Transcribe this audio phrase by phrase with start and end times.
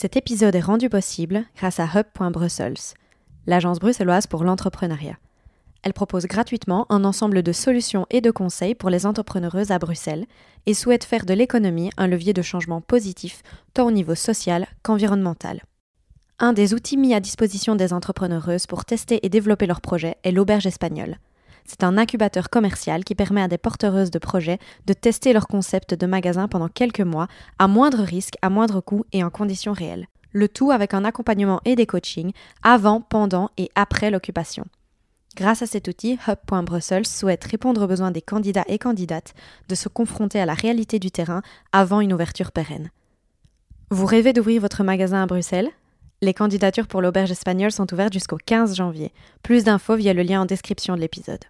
[0.00, 2.94] Cet épisode est rendu possible grâce à Hub.Brussels,
[3.46, 5.18] l'agence bruxelloise pour l'entrepreneuriat.
[5.82, 10.24] Elle propose gratuitement un ensemble de solutions et de conseils pour les entrepreneureuses à Bruxelles
[10.64, 13.42] et souhaite faire de l'économie un levier de changement positif
[13.74, 15.64] tant au niveau social qu'environnemental.
[16.38, 20.32] Un des outils mis à disposition des entrepreneureuses pour tester et développer leurs projets est
[20.32, 21.18] l'auberge espagnole.
[21.64, 25.94] C'est un incubateur commercial qui permet à des porteuses de projets de tester leur concept
[25.94, 30.06] de magasin pendant quelques mois, à moindre risque, à moindre coût et en conditions réelles.
[30.32, 34.64] Le tout avec un accompagnement et des coachings avant, pendant et après l'occupation.
[35.36, 39.34] Grâce à cet outil, Hub.Brussels souhaite répondre aux besoins des candidats et candidates
[39.68, 42.90] de se confronter à la réalité du terrain avant une ouverture pérenne.
[43.90, 45.70] Vous rêvez d'ouvrir votre magasin à Bruxelles?
[46.22, 49.10] Les candidatures pour l'auberge espagnole sont ouvertes jusqu'au 15 janvier.
[49.42, 51.44] Plus d'infos via le lien en description de l'épisode.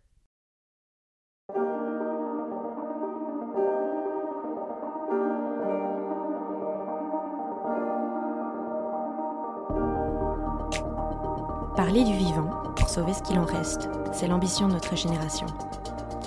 [11.75, 15.47] Parler du vivant pour sauver ce qu'il en reste, c'est l'ambition de notre génération.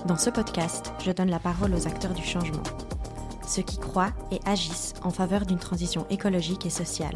[0.06, 2.64] Dans ce podcast, je donne la parole aux acteurs du changement,
[3.48, 7.16] ceux qui croient et agissent en faveur d'une transition écologique et sociale,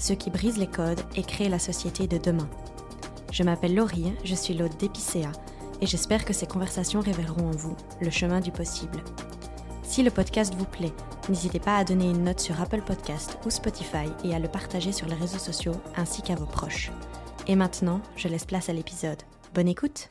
[0.00, 2.48] ceux qui brisent les codes et créent la société de demain.
[3.32, 5.30] Je m'appelle Laurie, je suis l'hôte d'Epicéa
[5.80, 9.02] et j'espère que ces conversations révéleront en vous le chemin du possible.
[9.82, 10.92] Si le podcast vous plaît,
[11.28, 14.92] n'hésitez pas à donner une note sur Apple Podcast ou Spotify et à le partager
[14.92, 16.90] sur les réseaux sociaux ainsi qu'à vos proches.
[17.46, 19.22] Et maintenant, je laisse place à l'épisode.
[19.54, 20.10] Bonne écoute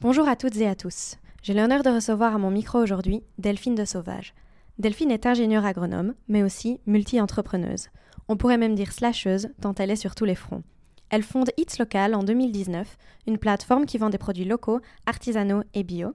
[0.00, 1.16] Bonjour à toutes et à tous.
[1.42, 4.34] J'ai l'honneur de recevoir à mon micro aujourd'hui Delphine de Sauvage.
[4.78, 7.88] Delphine est ingénieure agronome, mais aussi multi-entrepreneuse.
[8.28, 10.62] On pourrait même dire slasheuse, tant elle est sur tous les fronts.
[11.10, 12.96] Elle fonde It's Local en 2019,
[13.28, 16.14] une plateforme qui vend des produits locaux, artisanaux et bio.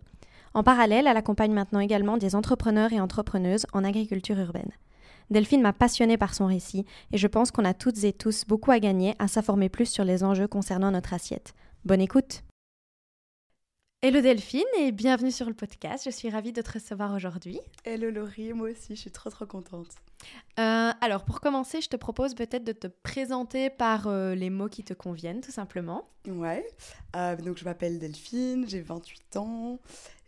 [0.53, 4.72] En parallèle, elle accompagne maintenant également des entrepreneurs et entrepreneuses en agriculture urbaine.
[5.30, 8.72] Delphine m'a passionnée par son récit et je pense qu'on a toutes et tous beaucoup
[8.72, 11.53] à gagner à s'informer plus sur les enjeux concernant notre assiette.
[11.86, 12.44] Bonne écoute
[14.02, 16.03] Hello Delphine et bienvenue sur le podcast.
[16.03, 17.59] Je suis ravie de te recevoir aujourd'hui.
[17.85, 19.96] Hello Laurie, moi aussi, je suis trop trop contente.
[20.59, 24.68] Euh, alors pour commencer, je te propose peut-être de te présenter par euh, les mots
[24.68, 26.09] qui te conviennent tout simplement.
[26.28, 26.68] Ouais,
[27.16, 29.80] euh, donc je m'appelle Delphine, j'ai 28 ans,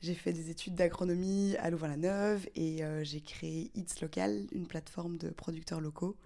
[0.02, 5.30] j'ai fait des études d'agronomie à Louvain-la-Neuve et j'ai créé It's Local, une plateforme de
[5.30, 6.18] producteurs locaux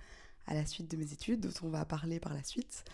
[0.46, 2.86] à la suite de mes études, dont on va parler par la suite.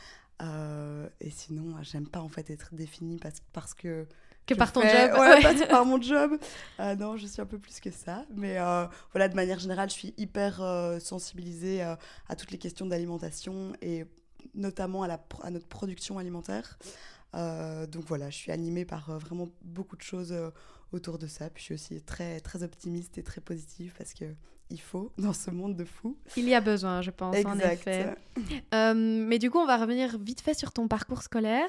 [0.42, 4.08] Et sinon, j'aime pas en fait être définie parce, parce que
[4.46, 6.38] que par ton job ouais, par mon job.
[6.80, 8.26] Euh, non, je suis un peu plus que ça.
[8.36, 8.58] Mais
[9.12, 10.62] voilà, de manière générale, je suis hyper
[11.00, 14.06] sensibilisée à toutes les questions d'alimentation et
[14.56, 16.78] notamment à, la, à notre production alimentaire.
[17.36, 20.50] Euh, donc voilà, je suis animée par euh, vraiment beaucoup de choses euh,
[20.92, 21.50] autour de ça.
[21.50, 24.25] Puis je suis aussi très, très optimiste et très positive parce que
[24.74, 26.18] il faut dans ce monde de fou.
[26.36, 28.16] Il y a besoin, je pense, en effet.
[28.74, 31.68] mais du coup, on va revenir vite fait sur ton parcours scolaire.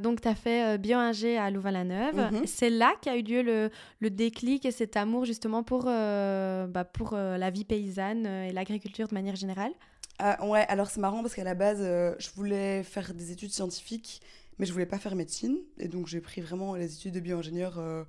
[0.00, 2.32] donc, tu as fait bio-ingé à Louvain-la-Neuve.
[2.32, 2.46] Mhm.
[2.46, 3.70] C'est là qu'a eu lieu le,
[4.00, 9.14] le, déclic et cet amour justement pour, bah, pour la vie paysanne et l'agriculture de
[9.14, 9.72] manière générale?
[10.18, 13.52] Ah, ouais, alors c'est marrant parce qu'à la base, euh, je voulais faire des études
[13.52, 14.22] scientifiques,
[14.58, 15.58] mais je voulais pas faire médecine.
[15.78, 18.04] Et donc j'ai pris vraiment les études de bio-ingénieur euh,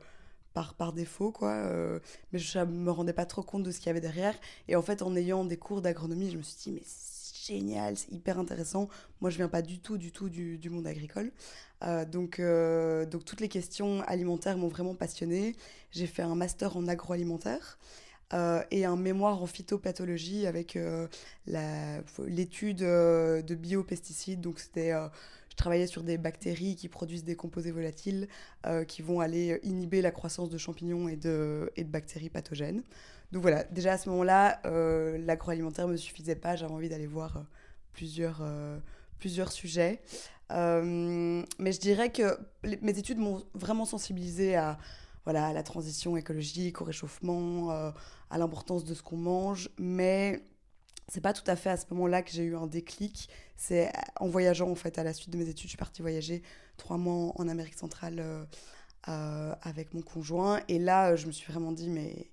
[0.78, 1.52] par, défaut, quoi.
[1.52, 2.00] Euh,
[2.32, 4.36] mais je me rendais pas trop compte de ce qu'il y avait derrière.
[4.68, 7.98] Et en fait, en ayant des cours d'agronomie, je me suis dit, mais c'est génial,
[7.98, 8.90] c'est hyper intéressant.
[9.22, 11.32] Moi, je viens pas du tout, du tout du, du monde agricole.
[12.12, 15.56] donc, donc toutes les questions alimentaires m'ont vraiment passionnée.
[15.92, 17.78] J'ai fait un master en agroalimentaire.
[18.34, 21.08] Euh, et un mémoire en phytopathologie avec euh,
[21.46, 24.42] l'étude euh, de biopesticides.
[24.42, 24.94] Donc, c'était,
[25.58, 28.28] travaillais sur des bactéries qui produisent des composés volatiles
[28.88, 32.84] qui vont aller inhiber la croissance de champignons et de, bactéries pathogènes.
[33.32, 34.62] Donc voilà, déjà à ce moment-là,
[35.18, 36.56] l'agroalimentaire ne me suffisait pas.
[36.56, 37.44] J'avais envie d'aller voir
[37.94, 38.44] plusieurs,
[39.20, 40.02] plusieurs sujets.
[40.50, 42.38] mais je dirais que
[42.82, 44.78] mes études m'ont vraiment sensibilisée à
[45.28, 47.92] voilà, à la transition écologique, au réchauffement, euh,
[48.30, 49.70] à l'importance de ce qu'on mange.
[49.78, 50.42] Mais
[51.08, 53.30] c'est pas tout à fait à ce moment-là que j'ai eu un déclic.
[53.56, 56.42] C'est en voyageant, en fait, à la suite de mes études, je suis partie voyager
[56.76, 58.44] trois mois en Amérique centrale euh,
[59.08, 60.62] euh, avec mon conjoint.
[60.68, 62.30] Et là, je me suis vraiment dit, mais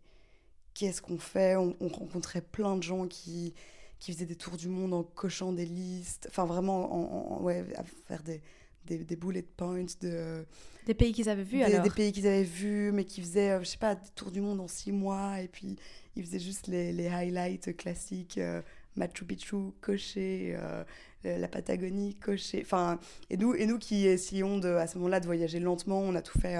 [0.74, 1.56] qu'est-ce qu'on fait?
[1.56, 3.54] On, rencontrait plein de gens qui,
[4.00, 6.26] qui faisaient des tours du monde en cochant des listes.
[6.28, 8.42] Enfin, vraiment, en, ouais, à faire des
[8.86, 10.44] des, des bullet points de...
[10.86, 11.82] Des pays qu'ils avaient vus des, alors?
[11.82, 14.40] Des pays qu'ils avaient vus, mais qui faisaient, euh, je sais pas, des tours du
[14.40, 15.76] monde en six mois, et puis
[16.16, 18.62] ils faisaient juste les, les highlights classiques, euh,
[18.96, 20.84] Machu Picchu, coché, euh,
[21.24, 22.60] la Patagonie, coché.
[22.62, 22.98] Enfin,
[23.30, 26.22] et nous, et nous qui essayons de, à ce moment-là de voyager lentement, on a
[26.22, 26.56] tout fait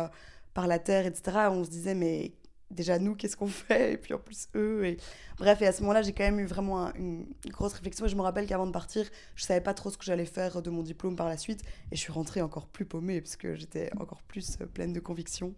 [0.53, 2.33] par la terre, etc., on se disait, mais
[2.75, 3.95] déjà nous, qu'est-ce qu'on fait?
[3.95, 4.85] Et puis en plus eux.
[4.87, 4.97] Et...
[5.39, 8.06] Bref, et à ce moment-là, j'ai quand même eu vraiment une grosse réflexion.
[8.06, 10.62] Et je me rappelle qu'avant de partir, je savais pas trop ce que j'allais faire
[10.62, 11.62] de mon diplôme par la suite.
[11.91, 15.01] Et je suis rentrée encore plus paumée parce que j'étais encore plus euh, pleine de
[15.01, 15.55] conviction.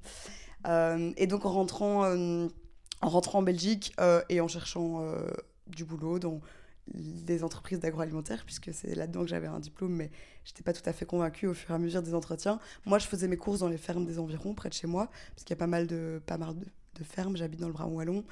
[0.66, 2.48] Euh, et donc en rentrant, euh,
[3.02, 3.94] en rentrant en Belgique
[4.28, 5.04] et en cherchant
[5.66, 6.40] du boulot dans
[6.94, 10.10] des entreprises d'agroalimentaire, puisque c'est là-dedans que j'avais un diplôme, mais
[10.44, 12.60] je n'étais pas tout à fait convaincue au fur et à mesure des entretiens.
[12.84, 15.42] Moi, je faisais mes courses dans les fermes des environs, près de chez moi, parce
[15.42, 16.64] qu'il y a pas mal de, pas mal de,
[16.94, 18.24] de ferme, j'habite dans le Brabant Wallon.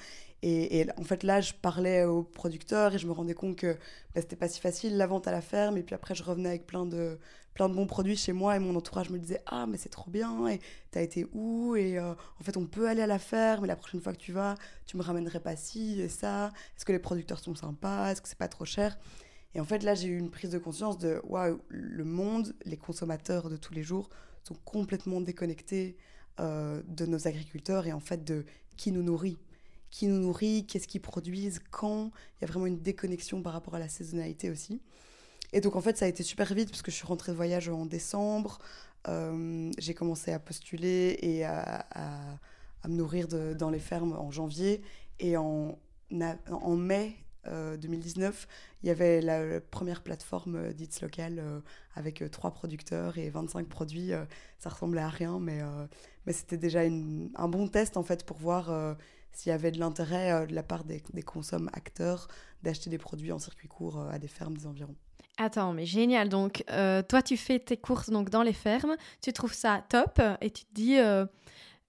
[0.43, 3.73] Et, en fait, là, je parlais aux producteurs et je me rendais compte que
[4.15, 5.79] bah, c'était pas si facile la vente à la ferme.
[5.79, 7.19] Et puis après, je revenais avec plein de,
[7.55, 10.11] plein de bons produits chez moi et mon entourage me disait Ah, mais c'est trop
[10.11, 10.61] bien, et
[10.91, 13.77] t'as été où Et euh, en fait, on peut aller à la ferme, et la
[13.77, 14.57] prochaine fois que tu vas,
[14.87, 16.53] tu me ramènerais pas ci et ça.
[16.77, 18.11] Est-ce que les producteurs sont sympas?
[18.11, 18.99] Est-ce que c'est pas trop cher?
[19.55, 22.77] Et en fait, là, j'ai eu une prise de conscience de Waouh, le monde, les
[22.77, 24.11] consommateurs de tous les jours
[24.43, 25.97] sont complètement déconnectés
[26.41, 28.45] euh, de nos agriculteurs et en fait de
[28.77, 29.39] qui nous nourrit.
[29.91, 32.11] Qui nous nourrit, qu'est-ce qu'ils produisent, quand?
[32.37, 34.83] Il y a vraiment une déconnexion par rapport à la saisonnalité aussi.
[35.55, 37.37] Et donc en fait, ça a été super vite parce que je suis rentrée de
[37.37, 38.59] voyage en décembre.
[39.07, 41.87] Euh, j'ai commencé à postuler et à,
[42.89, 44.83] me nourrir dans les fermes en janvier.
[45.21, 45.79] Et en,
[46.11, 47.15] mai
[47.47, 48.47] 2019, euh,
[48.83, 51.61] il y avait la, première plateforme euh, d'Its Local euh,
[51.95, 54.11] avec trois producteurs et 25 produits.
[54.59, 55.61] ça ressemblait à rien, mais,
[56.33, 58.97] c'était déjà un bon test en fait pour voir
[59.31, 62.27] s'il y avait de l'intérêt de la part des, des consommes acteurs
[62.65, 64.97] d'acheter des produits en circuit court à des fermes des environs.
[65.37, 66.29] Attends, mais génial.
[66.29, 66.65] Donc,
[67.09, 70.65] toi, tu fais tes courses donc dans les fermes, tu trouves ça top et tu
[70.65, 70.99] te dis,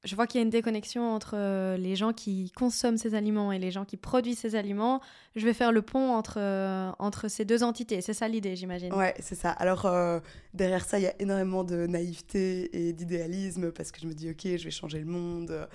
[0.05, 3.51] je vois qu'il y a une déconnexion entre euh, les gens qui consomment ces aliments
[3.51, 5.01] et les gens qui produisent ces aliments.
[5.35, 8.01] Je vais faire le pont entre, euh, entre ces deux entités.
[8.01, 8.93] C'est ça l'idée, j'imagine.
[8.93, 9.49] Ouais, c'est ça.
[9.49, 10.19] Alors, euh,
[10.53, 14.29] derrière ça, il y a énormément de naïveté et d'idéalisme parce que je me dis,
[14.29, 15.67] OK, je vais changer le monde.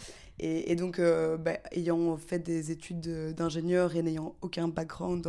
[0.42, 5.26] Et, donc, bah, ayant fait des études d'ingénieur et n'ayant aucun background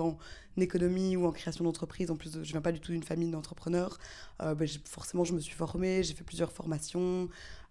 [0.57, 3.03] en économie ou en création d'entreprise, en plus, je ne viens pas du tout d'une
[3.03, 3.97] famille d'entrepreneurs,
[4.39, 4.55] bah,
[4.85, 7.29] forcément, je me suis formée, j'ai fait plusieurs formations.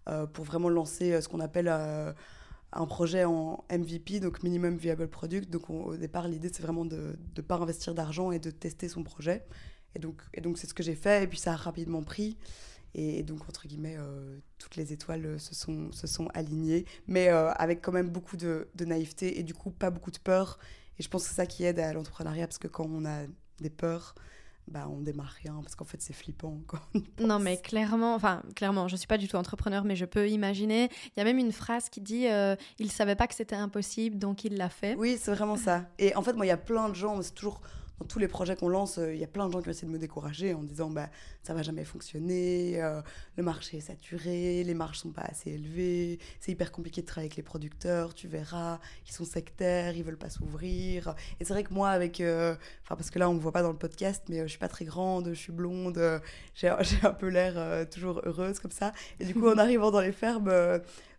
[0.09, 2.11] Euh, pour vraiment lancer euh, ce qu'on appelle euh,
[2.71, 5.49] un projet en MVP, donc Minimum Viable Product.
[5.49, 9.03] Donc au départ, l'idée, c'est vraiment de ne pas investir d'argent et de tester son
[9.03, 9.45] projet.
[9.93, 12.37] Et donc, c'est ce que j'ai fait, et puis ça a rapidement pris.
[12.93, 13.97] Et, donc, entre guillemets,
[14.57, 19.53] toutes les étoiles se sont, alignées, mais avec quand même beaucoup de, naïveté et du
[19.53, 20.59] coup, pas beaucoup de peur.
[20.99, 23.21] Et je pense que c'est ça qui aide à l'entrepreneuriat, parce que quand on a
[23.59, 24.15] des peurs,
[24.67, 26.59] bah, on démarre rien parce qu'en fait c'est flippant
[27.19, 30.89] non mais clairement, enfin clairement, je suis pas du tout entrepreneur mais je peux imaginer.
[31.07, 34.17] Il y a même une phrase qui dit euh, il savait pas que c'était impossible
[34.17, 34.95] donc il l'a fait.
[34.95, 35.85] Oui c'est vraiment ça.
[35.97, 37.61] Et en fait moi il y a plein de gens, c'est toujours
[38.01, 39.85] dans tous les projets qu'on lance, euh, il y a plein de gens qui essaient
[39.85, 41.07] de me décourager en disant bah
[41.43, 42.99] ça va jamais fonctionner, euh,
[43.37, 47.27] le marché est saturé, les marges sont pas assez élevées, c'est hyper compliqué de travailler
[47.27, 51.13] avec les producteurs, tu verras, ils sont sectaires, ils veulent pas s'ouvrir.
[51.39, 53.61] Et c'est vrai que moi avec, euh, enfin parce que là on me voit pas
[53.61, 56.01] dans le podcast, mais je suis pas très grande, je suis blonde,
[56.55, 58.93] j'ai un peu l'air toujours heureuse comme ça.
[59.19, 60.51] Et du coup en arrivant dans les fermes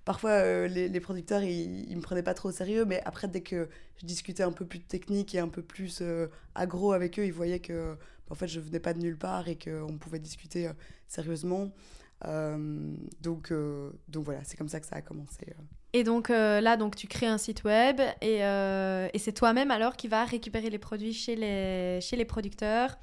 [0.05, 3.41] parfois euh, les, producteurs ils, ils, me prenaient pas trop au sérieux mais après dès
[3.41, 7.19] que je discutais un peu plus de technique et un peu plus euh, agro avec
[7.19, 7.97] eux ils voyaient que
[8.31, 10.73] en fait je venais pas de nulle part et qu'on pouvait discuter euh,
[11.07, 11.73] sérieusement.
[13.21, 13.53] Donc
[14.09, 15.45] donc voilà c'est comme ça que ça a commencé
[15.93, 20.09] et donc là, donc tu crées un site web et, et c'est toi-même alors qui
[20.09, 22.99] va récupérer les produits chez les, chez les producteurs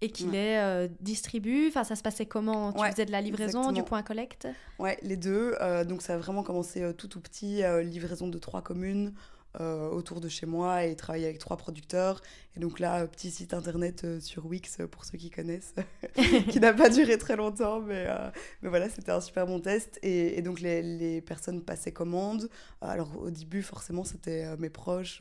[0.00, 1.68] et qui les euh, distribue.
[1.68, 2.72] Enfin, ça se passait comment?
[2.72, 4.46] Tu faisais de la livraison, du point collecte?
[4.78, 5.54] Ouais, les deux.
[5.60, 9.14] Euh, donc ça a vraiment commencé euh, tout tout petit, livraison de trois communes.
[9.60, 12.20] Autour de chez moi et travailler avec trois producteurs.
[12.56, 15.74] Et donc là, petit site internet sur Wix pour ceux qui connaissent,
[16.50, 18.06] qui n'a pas duré très longtemps, mais,
[18.62, 19.98] mais voilà, c'était un super bon test.
[20.02, 22.48] Et, donc les, personnes passaient commande.
[22.80, 25.20] Alors au début, forcément, c'était mes proches,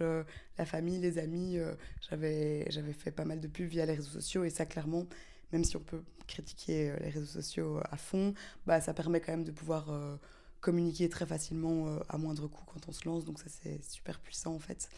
[0.58, 1.58] la famille, les amis.
[2.10, 2.66] j'avais
[2.98, 5.06] fait pas mal de pubs via les réseaux sociaux et ça clairement,
[5.52, 8.34] même si on peut critiquer euh, les réseaux sociaux euh, à fond,
[8.66, 10.16] bah, ça permet quand même de pouvoir euh,
[10.64, 13.26] communiquer très facilement à moindre coût quand on se lance.
[13.26, 14.90] Donc ça, c'est super puissant en fait.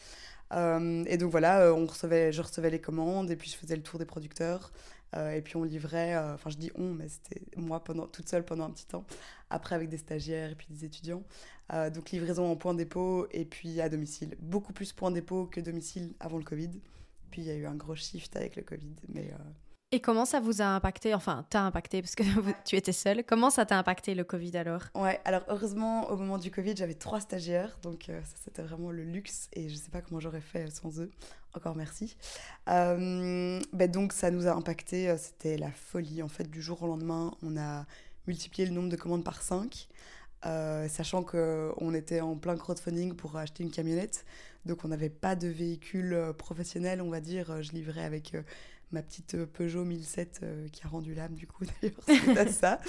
[0.54, 4.00] et donc voilà, on recevait, je recevais les commandes et puis je faisais le tour
[4.00, 4.72] des producteurs.
[5.16, 8.66] et puis on livrait, enfin je dis on, mais c'était moi pendant, toute seule pendant
[8.66, 9.06] un petit temps,
[9.50, 11.24] après avec des stagiaires et puis des étudiants.
[11.94, 14.36] donc livraison en point dépôt et puis à domicile.
[14.40, 16.80] Beaucoup plus point dépôt que domicile avant le Covid.
[17.32, 18.96] Puis il y a eu un gros shift avec le Covid.
[19.10, 19.44] Mais, euh,
[19.96, 22.24] Et comment ça vous a impacté Enfin, t'as impacté parce que
[22.66, 23.24] tu étais seule.
[23.24, 24.82] Comment ça t'a impacté le Covid alors?
[24.94, 27.78] Ouais, alors heureusement, au moment du Covid, j'avais trois stagiaires.
[27.82, 29.48] Donc euh, ça, c'était vraiment le luxe.
[29.54, 31.10] Et je sais pas comment j'aurais fait sans eux.
[31.56, 32.18] Encore merci.
[32.68, 35.16] Euh, ben donc ça nous a impacté.
[35.18, 36.22] C'était la folie.
[36.22, 37.86] En fait, du jour au lendemain, on a
[38.28, 39.88] multiplié le nombre de commandes par 5.
[40.90, 44.26] sachant qu'on était en plein crowdfunding pour acheter une camionnette.
[44.66, 47.64] Donc on n'avait pas de véhicule professionnel, on va dire.
[47.64, 48.36] Je livrais avec
[48.92, 52.80] ma petite euh, Peugeot 1007 euh, qui a rendu l'âme du coup d'ailleurs ça.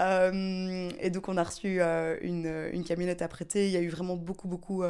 [0.00, 3.66] Euh, et donc on a reçu une, une, camionnette à prêter.
[3.66, 4.82] Il y a eu vraiment beaucoup beaucoup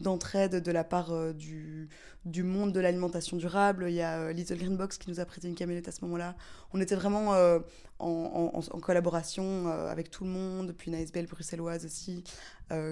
[0.00, 1.88] d'entraide de la part du,
[2.24, 3.86] du monde de l'alimentation durable.
[3.88, 6.34] Il y a Little Green Box qui nous a prêté une camionnette à ce moment-là.
[6.72, 7.60] On était vraiment en,
[7.98, 12.24] en, en, collaboration avec tout le monde, puis une ASBL bruxelloise aussi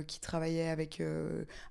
[0.06, 1.02] qui travaillait avec,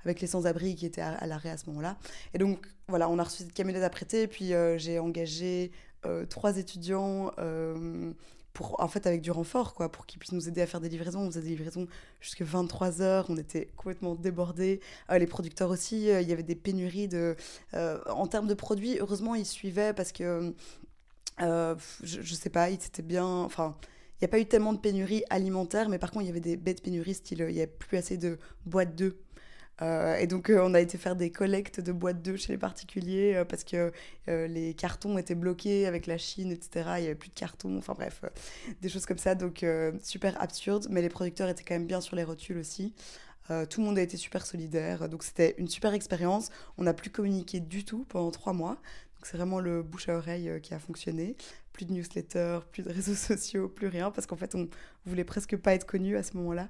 [0.03, 1.97] avec les sans-abri qui étaient à, à l'arrêt à ce moment-là.
[2.33, 5.71] Et donc voilà, on a reçu cette camionnette à prêter, puis euh, j'ai engagé
[6.05, 8.11] euh, trois étudiants euh,
[8.59, 11.21] en fait, avec du renfort, quoi, pour qu'ils puissent nous aider à faire des livraisons.
[11.21, 11.87] On faisait des livraisons
[12.19, 14.81] jusqu'à 23 heures, on était complètement débordés.
[15.09, 17.35] les producteurs aussi, il y avait des pénuries de,
[17.73, 18.97] en termes de produits.
[18.99, 20.53] Heureusement, ils suivaient parce que,
[21.39, 23.75] je, je sais pas, ils étaient bien, enfin
[24.19, 26.41] il n'y a pas eu tellement de pénuries alimentaires, mais par contre, il y avait
[26.41, 29.15] des bêtes pénuries, style, il n'y avait plus assez de boîtes d'œufs
[29.81, 32.57] euh, et donc, euh, on a été faire des collectes de boîtes d'œufs chez les
[32.57, 33.91] particuliers euh, parce que
[34.27, 36.69] les cartons étaient bloqués avec la Chine, etc.
[36.97, 38.23] Il n'y avait plus de cartons, enfin bref,
[38.79, 39.33] des choses comme ça.
[39.33, 39.65] Donc,
[40.03, 42.93] super absurde, mais les producteurs étaient quand même bien sur les rotules aussi.
[43.47, 46.51] tout le monde a été super solidaire, donc c'était une super expérience.
[46.77, 48.75] On n'a plus communiqué du tout pendant trois mois.
[49.15, 51.35] Donc, c'est vraiment le bouche à oreille qui a fonctionné.
[51.73, 54.69] Plus de newsletters, plus de réseaux sociaux, plus rien, parce qu'en fait, on
[55.07, 56.69] voulait presque pas être connu à ce moment-là.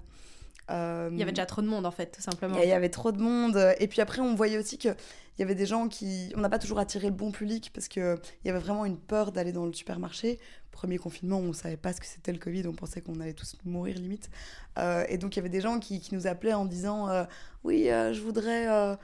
[0.69, 2.57] Euh, il y avait déjà trop de monde en fait, tout simplement.
[2.61, 3.73] Il y avait trop de monde.
[3.79, 4.95] Et puis après, on voyait aussi qu'il
[5.39, 6.31] y avait des gens qui.
[6.35, 9.31] On n'a pas toujours attiré le bon public parce qu'il y avait vraiment une peur
[9.31, 10.39] d'aller dans le supermarché.
[10.71, 13.33] Premier confinement, on ne savait pas ce que c'était le Covid, on pensait qu'on allait
[13.33, 14.29] tous mourir limite.
[14.77, 17.25] Euh, et donc il y avait des gens qui, qui nous appelaient en disant euh,
[17.63, 18.97] Oui, je voudrais.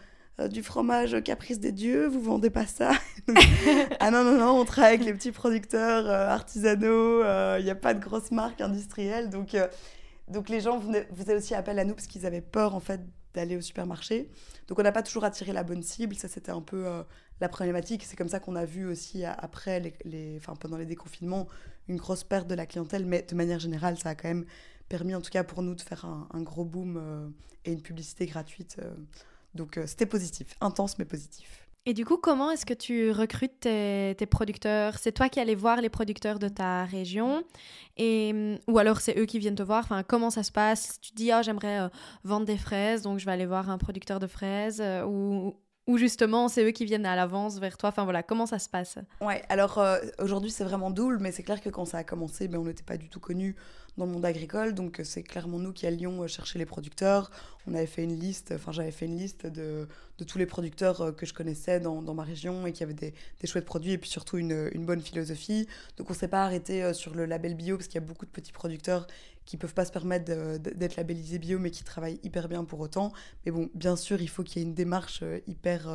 [0.49, 2.91] du fromage caprice des dieux, vous vendez pas ça
[3.99, 7.23] Ah non, non, non, on travaille avec les petits producteurs artisanaux,
[7.57, 9.29] il n'y a pas de grosses marques industrielles.
[9.29, 9.55] Donc
[10.27, 10.81] donc les gens
[11.13, 13.01] faisaient aussi appel à nous parce qu'ils avaient peur en fait
[13.33, 14.29] d'aller au supermarché.
[14.67, 17.03] Donc on n'a pas toujours attiré la bonne cible, ça c'était un peu euh,
[17.41, 18.03] la problématique.
[18.03, 21.47] C'est comme ça qu'on a vu aussi après, les, enfin, pendant les déconfinements,
[21.87, 23.05] une grosse perte de la clientèle.
[23.05, 24.45] Mais de manière générale, ça a quand même
[24.89, 27.27] permis en tout cas pour nous de faire un, gros boom euh,
[27.65, 28.77] et une publicité gratuite.
[28.81, 28.95] Euh.
[29.53, 31.64] donc c'était positif, intense mais positif.
[31.87, 34.97] Et du coup, comment est-ce que tu recrutes tes, producteurs?
[34.97, 37.43] C'est toi qui allais voir les producteurs de ta région
[37.95, 39.83] et, Ou alors c'est eux qui viennent te voir?
[39.83, 40.99] Enfin, Comment ça se passe?
[40.99, 41.89] Tu dis, ah, j'aimerais euh,
[42.23, 44.81] vendre des fraises, donc je vais aller voir un producteur de fraises.
[44.81, 47.89] Euh, ou, ou justement, c'est eux qui viennent à l'avance vers toi?
[47.89, 48.97] Enfin voilà, comment ça se passe?
[49.21, 52.47] Ouais, alors euh, aujourd'hui c'est vraiment double, mais c'est clair que quand ça a commencé,
[52.47, 53.55] ben, on n'était pas du tout connus
[53.97, 54.73] dans le monde agricole.
[54.73, 57.31] Donc c'est clairement nous qui allions chercher les producteurs.
[57.67, 59.87] On avait fait une liste, enfin j'avais fait une liste de,
[60.17, 63.13] de, tous les producteurs que je connaissais dans, dans ma région et qui avaient des,
[63.41, 65.67] des, chouettes produits et puis surtout une, une bonne philosophie.
[65.97, 68.31] Donc on s'est pas arrêté sur le label bio parce qu'il y a beaucoup de
[68.31, 69.07] petits producteurs
[69.45, 70.25] qui peuvent pas se permettre
[70.57, 73.13] d'être labellisés bio, mais qui travaillent hyper bien pour autant.
[73.45, 75.87] Mais bon, bien sûr, il faut qu'il y ait une démarche euh, hyper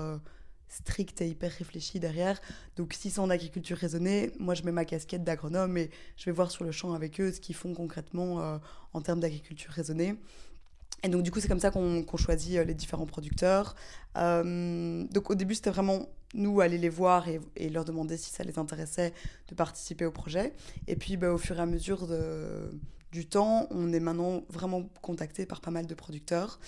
[0.71, 2.41] euh, stricte et hyper réfléchie derrière.
[2.77, 6.33] Donc, si c'est en agriculture raisonnée, moi, je mets ma casquette d'agronome et je vais
[6.33, 8.59] voir sur le champ avec eux ce qu'ils font concrètement euh,
[8.93, 10.17] en termes d'agriculture raisonnée.
[11.03, 13.75] Et donc, du coup, c'est comme ça qu'on choisit les différents producteurs.
[14.15, 18.45] donc, au début, c'était vraiment nous aller les voir et, et, leur demander si ça
[18.45, 19.13] les intéressait
[19.49, 20.53] de participer au projet.
[20.87, 22.71] Et puis, bah, au fur et à mesure de
[23.13, 26.61] du temps, on est maintenant vraiment contacté par pas mal de producteurs.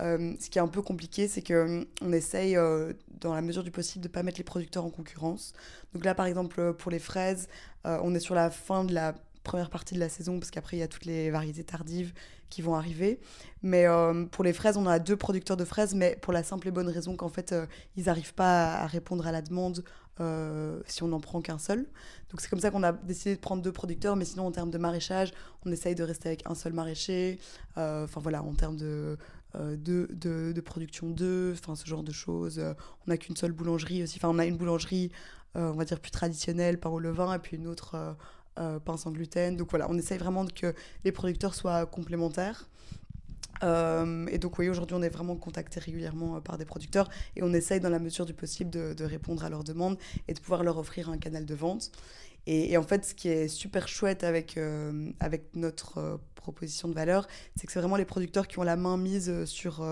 [0.00, 3.64] Euh, ce qui est un peu compliqué, c'est qu'on on essaye, euh, dans la mesure
[3.64, 5.52] du possible, de ne pas mettre les producteurs en concurrence.
[5.92, 7.48] Donc là, par exemple, pour les fraises,
[7.84, 10.76] euh, on est sur la fin de la première partie de la saison, parce qu'après,
[10.76, 12.12] il y a toutes les variétés tardives
[12.48, 13.18] qui vont arriver.
[13.62, 13.86] Mais
[14.30, 16.88] pour les fraises, on a deux producteurs de fraises, mais pour la simple et bonne
[16.88, 17.54] raison qu'en fait,
[17.96, 19.84] ils n'arrivent pas à répondre à la demande
[20.20, 21.86] euh, si on n'en prend qu'un seul.
[22.30, 24.70] Donc c'est comme ça qu'on a décidé de prendre deux producteurs, mais sinon en termes
[24.70, 25.32] de maraîchage,
[25.64, 27.38] on essaye de rester avec un seul maraîcher.
[27.76, 29.16] Euh, enfin voilà, en termes de,
[29.54, 32.60] euh, de, de, production d'œufs, enfin ce genre de choses.
[32.60, 34.18] on n'a qu'une seule boulangerie aussi.
[34.18, 35.10] Enfin on a une boulangerie,
[35.54, 38.16] on va dire plus traditionnelle, pain au levain, et puis une autre
[38.56, 39.56] pain sans gluten.
[39.56, 42.68] Donc voilà, on essaye vraiment que les producteurs soient complémentaires.
[43.62, 47.42] Euh, et donc oui, aujourd'hui on est vraiment contacté régulièrement euh, par des producteurs et
[47.42, 50.62] on essaye dans la mesure du possible de, répondre à leurs demandes et de pouvoir
[50.62, 51.90] leur offrir un canal de vente.
[52.46, 57.26] Et, en fait, ce qui est super chouette avec, euh, avec notre proposition de valeur,
[57.56, 59.84] c'est que c'est vraiment les producteurs qui ont la main mise sur,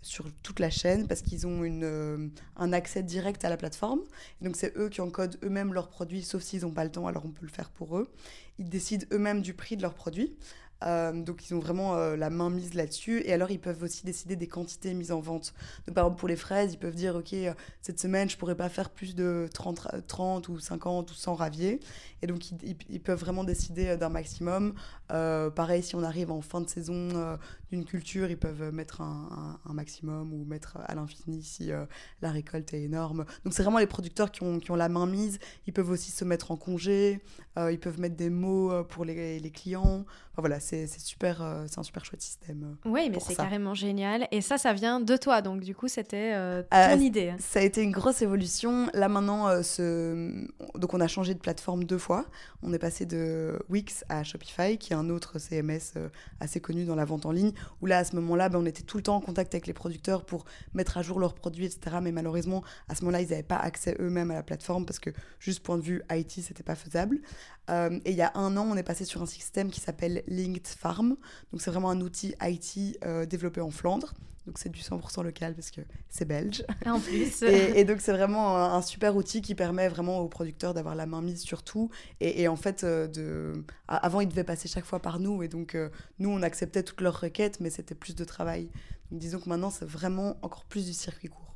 [0.00, 4.00] sur toute la chaîne parce qu'ils ont une, un accès direct à la plateforme.
[4.40, 7.26] Donc c'est eux qui encodent eux-mêmes leurs produits, sauf s'ils n'ont pas le temps, alors
[7.26, 8.08] on peut le faire pour eux.
[8.58, 10.34] Ils décident eux-mêmes du prix de leurs produits.
[10.82, 13.22] Donc ils ont vraiment la main mise là-dessus.
[13.24, 15.54] Et alors ils peuvent aussi décider des quantités mises en vente.
[15.86, 17.34] Donc par exemple pour les fraises, ils peuvent dire, ok,
[17.82, 21.80] cette semaine, je pourrais pas faire plus de 30, 30 ou 50 ou 100 raviers.
[22.22, 24.74] Et donc ils, peuvent vraiment décider d'un maximum.
[25.08, 27.08] pareil, si on arrive en fin de saison
[27.70, 31.70] d'une culture, ils peuvent mettre un, maximum ou mettre à l'infini si
[32.22, 33.24] la récolte est énorme.
[33.44, 35.38] Donc c'est vraiment les producteurs qui ont, qui ont la main mise.
[35.66, 37.22] Ils peuvent aussi se mettre en congé,
[37.58, 40.04] euh, ils peuvent mettre des mots euh, pour les clients.
[40.38, 42.76] Enfin, voilà, c'est super, euh, c'est un super chouette système.
[42.84, 44.28] oui, mais c'est carrément génial.
[44.30, 47.34] Et ça, ça vient de toi, donc du coup, c'était ton idée.
[47.40, 48.88] Ça a été une grosse évolution.
[48.94, 50.46] Là maintenant, ce...
[50.76, 52.24] donc on a changé de plateforme deux fois.
[52.62, 55.94] On est passé de Wix à Shopify, qui est un autre CMS
[56.38, 57.52] assez connu dans la vente en ligne.
[57.82, 59.72] Où là, à ce moment-là, ben, on était tout le temps en contact avec les
[59.72, 61.96] producteurs pour mettre à jour leurs produits, etc.
[62.00, 65.10] Mais malheureusement, à ce moment-là, ils n'avaient pas accès eux-mêmes à la plateforme parce que
[65.40, 67.18] juste point de vue IT, c'était pas faisable.
[67.70, 70.22] Euh, et il y a un an, on est passé sur un système qui s'appelle
[70.28, 71.16] Linked Farm.
[71.52, 74.14] Donc c'est vraiment un outil IT euh, développé en Flandre.
[74.46, 76.64] Donc c'est du 100% local parce que c'est belge.
[76.86, 77.42] En plus.
[77.42, 81.20] et, donc c'est vraiment un, super outil qui permet vraiment aux producteurs d'avoir la main
[81.20, 81.90] mise sur tout.
[82.20, 83.64] Et, en fait, euh, de...
[83.88, 85.76] avant ils devaient passer chaque fois par nous et donc
[86.18, 88.70] nous on acceptait toutes leurs requêtes, mais c'était plus de travail.
[89.10, 91.47] Donc disons que maintenant c'est vraiment encore plus du circuit court.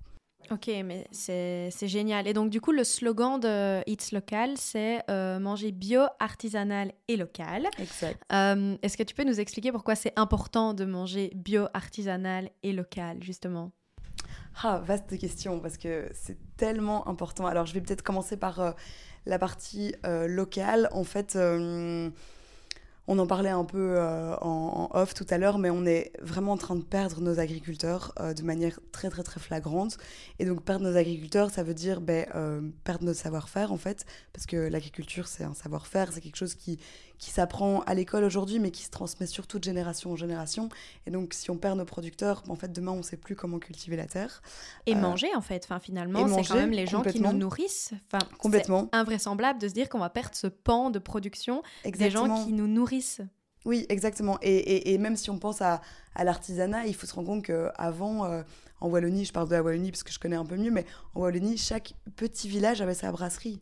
[0.52, 2.28] Ok, mais c'est génial.
[2.28, 7.16] Et donc, du coup, le slogan de It's Local, c'est euh, manger bio, artisanal et
[7.16, 7.68] local.
[7.78, 8.20] Exact.
[8.32, 12.74] Euh, est-ce que tu peux nous expliquer pourquoi c'est important de manger bio, artisanal et
[12.74, 13.72] local, justement?
[14.62, 17.46] Ah, vaste question, parce que c'est tellement important.
[17.46, 18.72] Alors, je vais peut-être commencer par euh,
[19.24, 20.90] la partie locale.
[20.92, 21.38] En fait
[23.08, 26.52] on en parlait un peu euh, en, off tout à l'heure, mais on est vraiment
[26.52, 29.98] en train de perdre nos agriculteurs euh, de manière très très très flagrante.
[30.38, 34.04] Et donc perdre nos agriculteurs, ça veut dire ben, euh, perdre notre savoir-faire en fait,
[34.32, 36.78] parce que l'agriculture c'est un savoir-faire, c'est quelque chose qui,
[37.22, 40.68] qui s'apprend à l'école aujourd'hui, mais qui se transmet surtout de génération en génération.
[41.06, 43.60] Et donc, si on perd nos producteurs, en fait, demain, on ne sait plus comment
[43.60, 44.42] cultiver la terre.
[44.86, 45.62] Et euh, manger, en fait.
[45.64, 47.92] Enfin, finalement, c'est quand même les gens qui nous nourrissent.
[48.08, 48.88] Enfin, complètement.
[48.90, 52.66] invraisemblable de se dire qu'on va perdre ce pan de production des gens qui nous
[52.66, 53.22] nourrissent.
[53.64, 54.38] Oui, exactement.
[54.42, 55.80] Et, et, même si on pense à,
[56.16, 58.42] à l'artisanat, il faut se rendre compte qu'avant, euh,
[58.80, 60.86] en Wallonie, je parle de la Wallonie parce que je connais un peu mieux, mais
[61.14, 63.60] en Wallonie, chaque petit village avait sa brasserie.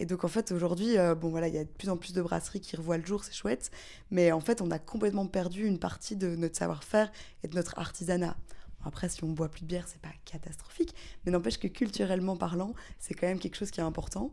[0.00, 2.14] Et donc en fait aujourd'hui, euh, bon voilà, il y a de plus en plus
[2.14, 3.70] de brasseries qui revoient le jour, c'est chouette.
[4.10, 7.12] Mais en fait, on a complètement perdu une partie de notre savoir-faire
[7.44, 8.34] et de notre artisanat.
[8.82, 12.72] Après, si on boit plus de bière, c'est pas catastrophique, mais n'empêche que culturellement parlant,
[12.98, 14.32] c'est quand même quelque chose qui est important.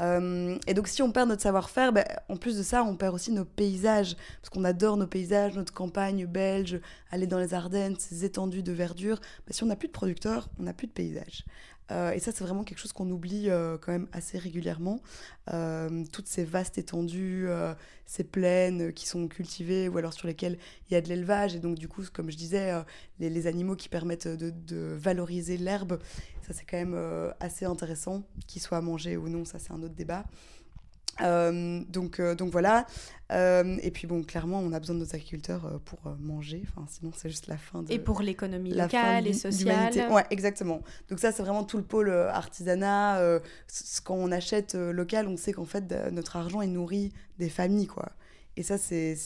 [0.00, 3.14] Euh, et donc, si on perd notre savoir-faire, ben, en plus de ça, on perd
[3.14, 7.96] aussi nos paysages, parce qu'on adore nos paysages, notre campagne belge, aller dans les Ardennes,
[7.98, 9.20] ces étendues de verdure.
[9.46, 11.44] Ben, si on n'a plus de producteurs, on n'a plus de paysages.
[11.92, 15.00] Euh, et ça, c'est vraiment quelque chose qu'on oublie euh, quand même assez régulièrement.
[15.52, 17.48] Euh, toutes ces vastes étendues,
[18.06, 21.54] ces plaines qui sont cultivées ou alors sur lesquelles il y a de l'élevage.
[21.54, 22.72] Et donc, du coup, comme je disais,
[23.18, 25.98] les, animaux qui permettent de, de valoriser l'herbe,
[26.46, 28.22] ça, c'est quand même assez intéressant.
[28.46, 30.24] Qu'ils soient mangés ou non, ça, c'est un autre débat.
[31.20, 32.86] Euh, donc, euh, donc voilà.
[33.30, 36.62] Euh, et puis bon, clairement, on a besoin de nos agriculteurs pour manger.
[36.68, 37.92] Enfin, sinon, c'est juste la fin de.
[37.92, 39.92] Et pour l'économie locale et sociale.
[40.10, 40.82] Ouais, exactement.
[41.08, 43.40] Donc ça, c'est vraiment tout le pôle artisanat.
[44.04, 48.12] quand on achète local, on sait qu'en fait, notre argent est nourri des familles, quoi.
[48.56, 49.16] Et ça, c'est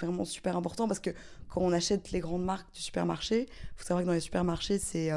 [0.00, 1.10] vraiment super important parce que
[1.48, 4.78] quand on achète les grandes marques du supermarché, il faut savoir que dans les supermarchés,
[4.78, 5.10] c'est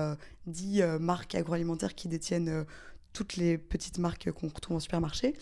[0.45, 2.65] 10 marques agroalimentaires qui détiennent
[3.17, 5.34] toutes les petites marques qu'on retrouve en supermarché.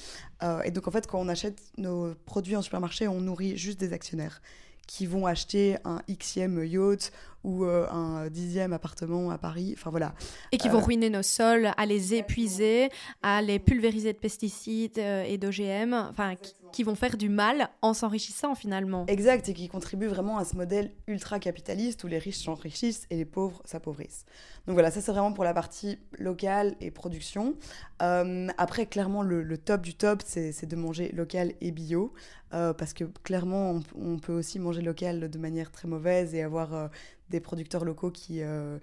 [0.43, 3.81] Euh, et donc, en fait, quand on achète nos produits en supermarché, on nourrit juste
[3.81, 4.41] des actionnaires
[4.87, 7.11] qui vont acheter un Xème yacht
[7.45, 9.73] ou euh, un dixième appartement à Paris.
[9.77, 10.13] Enfin voilà.
[10.51, 12.89] Et qui vont euh, ruiner nos sols, à les épuiser,
[13.21, 16.33] à les pulvériser de pesticides euh, et d'OGM, enfin
[16.73, 19.05] qui vont faire du mal en s'enrichissant finalement.
[19.07, 23.15] Exact, et qui contribuent vraiment à ce modèle ultra capitaliste où les riches s'enrichissent et
[23.15, 24.25] les pauvres s'appauvrissent.
[24.67, 27.55] Donc voilà, ça c'est vraiment pour la partie locale et production.
[27.99, 32.11] après, clairement, le, top du top, c'est de manger local et bio.
[32.49, 36.89] parce que clairement, on, on, peut aussi manger local de manière très mauvaise et avoir
[37.29, 38.77] des producteurs locaux qui, euh,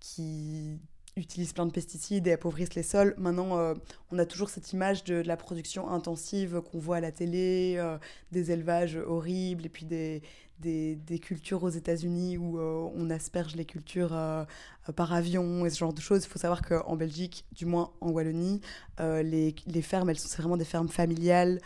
[0.00, 0.78] qui
[1.16, 3.14] utilisent plein de pesticides et appauvrissent les sols.
[3.18, 3.74] Maintenant, euh,
[4.10, 7.98] on a toujours cette image de, la production intensive qu'on voit à la télé, euh,
[8.30, 10.22] des élevages horribles et puis des,
[10.62, 14.16] des, cultures aux États-Unis où on asperge les cultures
[14.96, 16.24] par avion et ce genre de choses.
[16.24, 18.60] Il faut savoir qu'en Belgique, du moins en Wallonie,
[18.98, 21.60] les, les, fermes, elles sont vraiment des fermes familiales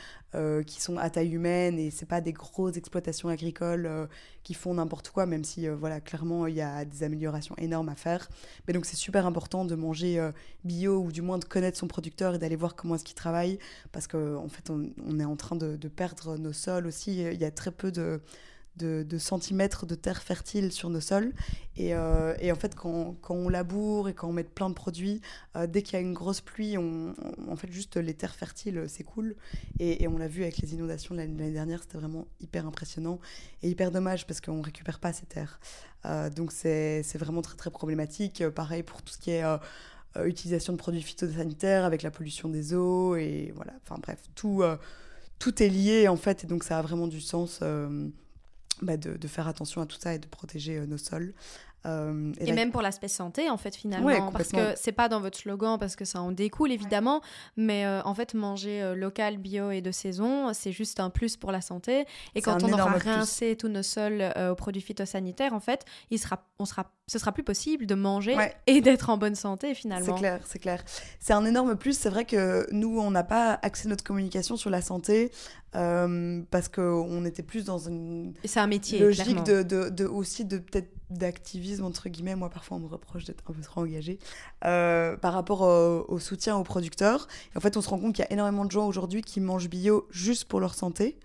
[0.66, 4.08] qui sont à taille humaine et c'est pas des grosses exploitations agricoles
[4.46, 7.88] qui font n'importe quoi, même si, euh, voilà, clairement, il y a des améliorations énormes
[7.88, 8.28] à faire.
[8.66, 10.30] Mais donc, c'est super important de manger euh,
[10.62, 13.58] bio ou du moins de connaître son producteur et d'aller voir comment est-ce qu'il travaille,
[13.90, 17.22] parce qu'en en fait, on, est en train de, perdre nos sols aussi.
[17.22, 18.20] Il y a très peu de
[18.76, 21.32] de, centimètres de terre fertile sur nos sols.
[21.76, 24.74] Et, euh, et en fait, quand, quand, on laboure et quand on met plein de
[24.74, 25.20] produits,
[25.56, 27.14] euh, dès qu'il y a une grosse pluie, on,
[27.48, 29.36] en fait, juste les terres fertiles s'écoulent.
[29.78, 33.18] Et, on l'a vu avec les inondations de l'année dernière, c'était vraiment hyper impressionnant
[33.62, 35.60] et hyper dommage parce qu'on ne récupère pas ces terres.
[36.04, 38.46] Euh, donc c'est vraiment très très problématique.
[38.54, 39.44] Pareil pour tout ce qui est
[40.24, 43.72] utilisation de produits phytosanitaires avec la pollution des eaux et voilà.
[43.82, 44.62] Enfin bref, tout,
[45.38, 47.60] tout est lié en fait et donc ça a vraiment du sens.
[48.82, 51.32] Bah, de, faire attention à tout ça et de protéger euh, nos sols.
[51.86, 54.30] Euh, et, même pour l'aspect santé, en fait, finalement.
[54.32, 57.20] parce que c'est pas dans votre slogan, parce que ça en découle, évidemment.
[57.56, 61.52] Mais euh, en fait, manger local, bio et de saison, c'est juste un plus pour
[61.52, 62.04] la santé.
[62.34, 66.44] Et quand on aura rincé tous nos sols aux produits phytosanitaires, en fait, il sera,
[66.58, 70.14] on sera, ce sera plus possible de manger et d'être en bonne santé, finalement.
[70.14, 70.84] C'est clair, c'est clair.
[71.20, 71.96] C'est un énorme plus.
[71.96, 75.30] C'est vrai que nous, on n'a pas axé notre communication sur la santé
[75.74, 80.44] euh, parce qu'on était plus dans une c'est un métier, logique de, de, de, aussi
[80.44, 84.18] de peut-être d'activisme entre guillemets moi parfois on me reproche d'être un peu trop engagé
[84.64, 88.28] euh, par rapport au, soutien aux producteurs en fait on se rend compte qu'il y
[88.28, 91.18] a énormément de gens aujourd'hui qui mangent bio juste pour leur santé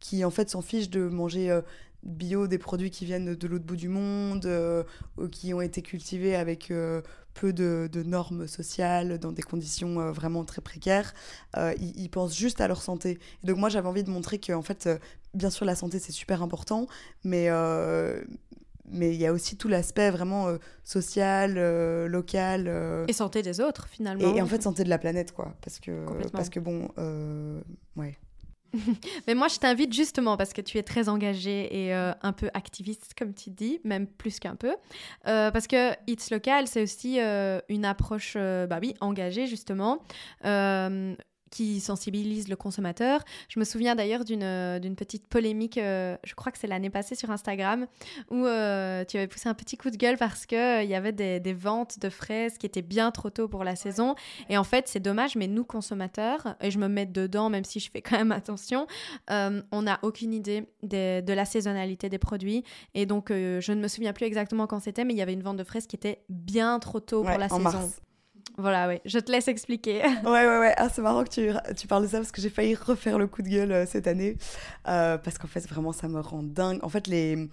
[0.00, 1.62] qui en fait s'en fichent de manger euh,
[2.02, 4.48] bio des produits qui viennent de l'autre bout du monde
[5.30, 6.72] qui ont été cultivés avec
[7.34, 11.14] peu de, normes sociales, dans des conditions euh, vraiment très précaires.
[11.56, 13.18] Euh, ils, pensent juste à leur santé.
[13.42, 14.98] Et donc moi, j'avais envie de montrer que, en fait, euh,
[15.34, 16.86] bien sûr, la santé, c'est super important,
[17.24, 17.48] mais
[18.92, 21.54] mais il y a aussi tout l'aspect vraiment social,
[22.06, 23.04] local.
[23.08, 24.34] Et santé des autres, finalement.
[24.34, 25.54] Et, en fait, santé de la planète, quoi.
[25.62, 26.88] Parce que, parce que bon,
[27.96, 28.18] ouais.
[29.26, 32.50] Mais moi, je t'invite justement parce que tu es très engagée et euh, un peu
[32.54, 34.74] activiste, comme tu dis, même plus qu'un peu.
[35.26, 40.02] Euh, parce que It's Local, c'est aussi euh, une approche, bah oui, engagée justement
[41.52, 43.20] qui sensibilise le consommateur.
[43.48, 47.14] Je me souviens d'ailleurs d'une euh, petite polémique, euh, je crois que c'est l'année passée
[47.14, 47.86] sur Instagram,
[48.30, 51.12] où euh, tu avais poussé un petit coup de gueule parce qu'il il y avait
[51.12, 54.14] des, des, ventes de fraises qui étaient bien trop tôt pour la saison.
[54.48, 57.80] Et en fait, c'est dommage, mais nous, consommateurs, et je me mets dedans, même si
[57.80, 58.86] je fais quand même attention,
[59.28, 62.64] on n'a aucune idée de, de, la saisonnalité des produits.
[62.94, 65.42] Et donc, je ne me souviens plus exactement quand c'était, mais il y avait une
[65.42, 67.90] vente de fraises qui était bien trop tôt pour la saison.
[68.58, 69.00] Voilà, oui.
[69.04, 70.02] Je te laisse expliquer.
[70.02, 70.74] ouais, ouais, ouais.
[70.76, 73.26] Ah, c'est marrant que tu, tu, parles de ça parce que j'ai failli refaire le
[73.26, 74.36] coup de gueule euh, cette année.
[74.88, 76.78] Euh, parce qu'en fait, vraiment, ça me rend dingue.
[76.82, 77.48] En fait, les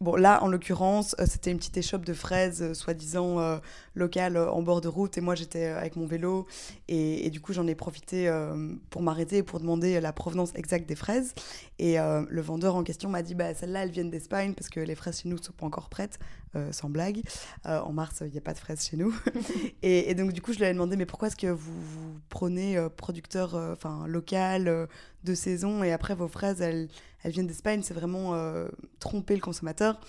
[0.00, 3.60] Bon, là, en l'occurrence, euh, c'était une petite échoppe de fraises, soi-disant
[3.94, 5.16] locale, en bord de route.
[5.18, 6.46] Et moi, j'étais avec mon vélo.
[6.88, 8.30] Et, du coup, j'en ai profité
[8.90, 11.34] pour m'arrêter et pour demander la provenance exacte des fraises.
[11.78, 14.94] Et le vendeur en question m'a dit bah, celles-là, elles viennent d'Espagne parce que les
[14.94, 16.18] fraises chez nous ne sont pas encore prêtes,
[16.70, 17.22] sans blague.
[17.64, 19.14] en mars, il n'y a pas de fraises chez nous.
[19.82, 22.78] et, donc, du coup, je lui ai demandé mais pourquoi est-ce que vous, vous prenez
[22.96, 24.88] producteur enfin local
[25.24, 26.88] de saison et après vos fraises, elles,
[27.22, 30.00] elles viennent d'Espagne, c'est vraiment euh, tromper le consommateur.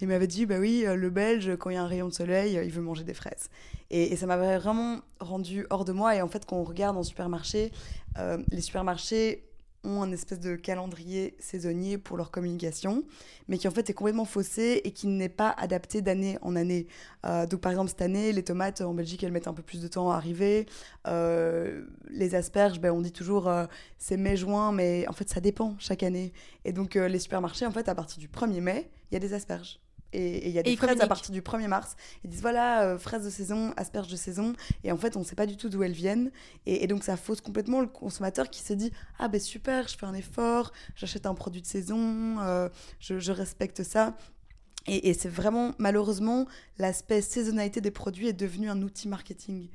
[0.00, 2.12] Il m'avait dit, bah oui, euh, le Belge, quand il y a un rayon de
[2.12, 3.50] soleil, euh, il veut manger des fraises.
[3.90, 6.14] Et, ça m'avait vraiment rendu hors de moi.
[6.14, 7.72] Et en fait, quand on regarde en supermarché,
[8.50, 9.48] les supermarchés
[9.84, 13.04] ont un espèce de calendrier saisonnier pour leur communication,
[13.46, 16.86] mais qui en fait est complètement faussé et qui n'est pas adapté d'année en année.
[17.26, 19.80] Euh, donc par exemple cette année, les tomates en Belgique, elles mettent un peu plus
[19.80, 20.66] de temps à arriver.
[21.06, 23.66] Euh, les asperges, ben, on dit toujours euh,
[23.98, 26.32] c'est mai-juin, mais en fait ça dépend chaque année.
[26.64, 29.32] Et donc les supermarchés, en fait à partir du 1er mai, il y a des
[29.32, 29.80] asperges.
[30.12, 31.96] Et il y a des fraises à partir du 1er mars.
[32.24, 34.54] Ils disent voilà, euh, fraises de saison, asperges de saison.
[34.84, 36.30] Et en fait, on ne sait pas du tout d'où elles viennent.
[36.66, 40.06] Et, donc, ça fausse complètement le consommateur qui se dit ah ben super, je fais
[40.06, 42.68] un effort, j'achète un produit de saison, euh,
[43.00, 44.16] je, respecte ça.
[44.86, 46.46] Et, et c'est vraiment, malheureusement,
[46.78, 49.68] l'aspect saisonnalité des produits est devenu un outil marketing.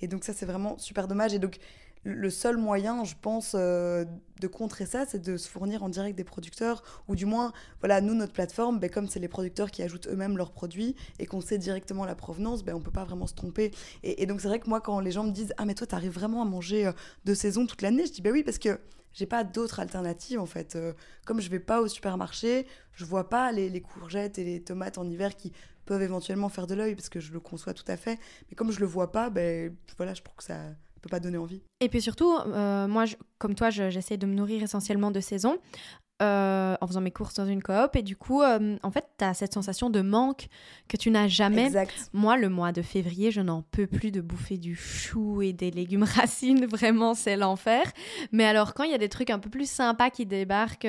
[0.00, 1.32] Et donc, ça, c'est vraiment super dommage.
[1.32, 1.58] Et donc,
[2.04, 4.04] le seul moyen, je pense, euh,
[4.40, 8.00] de contrer ça, c'est de se fournir en direct des producteurs, ou du moins, voilà,
[8.00, 11.40] nous, notre plateforme, ben, comme c'est les producteurs qui ajoutent eux-mêmes leurs produits et qu'on
[11.40, 13.72] sait directement la provenance, ben, on peut pas vraiment se tromper.
[14.02, 15.94] Et, donc, c'est vrai que moi, quand les gens me disent Ah, mais toi, tu
[15.94, 16.92] arrives vraiment à manger euh,
[17.24, 18.78] de saison toute l'année, je dis Ben oui, parce que
[19.12, 20.76] j'ai pas d'autres alternatives en fait.
[20.76, 20.92] Euh,
[21.24, 25.08] comme je vais pas au supermarché, je vois pas les, courgettes et les tomates en
[25.08, 25.52] hiver qui
[25.86, 28.18] peuvent éventuellement faire de l'œil parce que je le conçois tout à fait.
[28.48, 30.60] Mais comme je le vois pas, ben voilà, je trouve que ça
[31.00, 31.62] peut pas donner envie.
[31.80, 33.04] Et puis surtout, euh, moi,
[33.38, 35.58] comme toi, j'essaie de me nourrir essentiellement de saison.
[36.20, 39.24] Euh, en faisant mes courses dans une coop et du coup euh, en fait tu
[39.24, 40.48] as cette sensation de manque
[40.88, 42.10] que tu n'as jamais exact.
[42.12, 45.70] moi le mois de février je n'en peux plus de bouffer du chou et des
[45.70, 47.84] légumes racines vraiment c'est l'enfer
[48.32, 50.88] mais alors quand il y a des trucs un peu plus sympas qui débarquent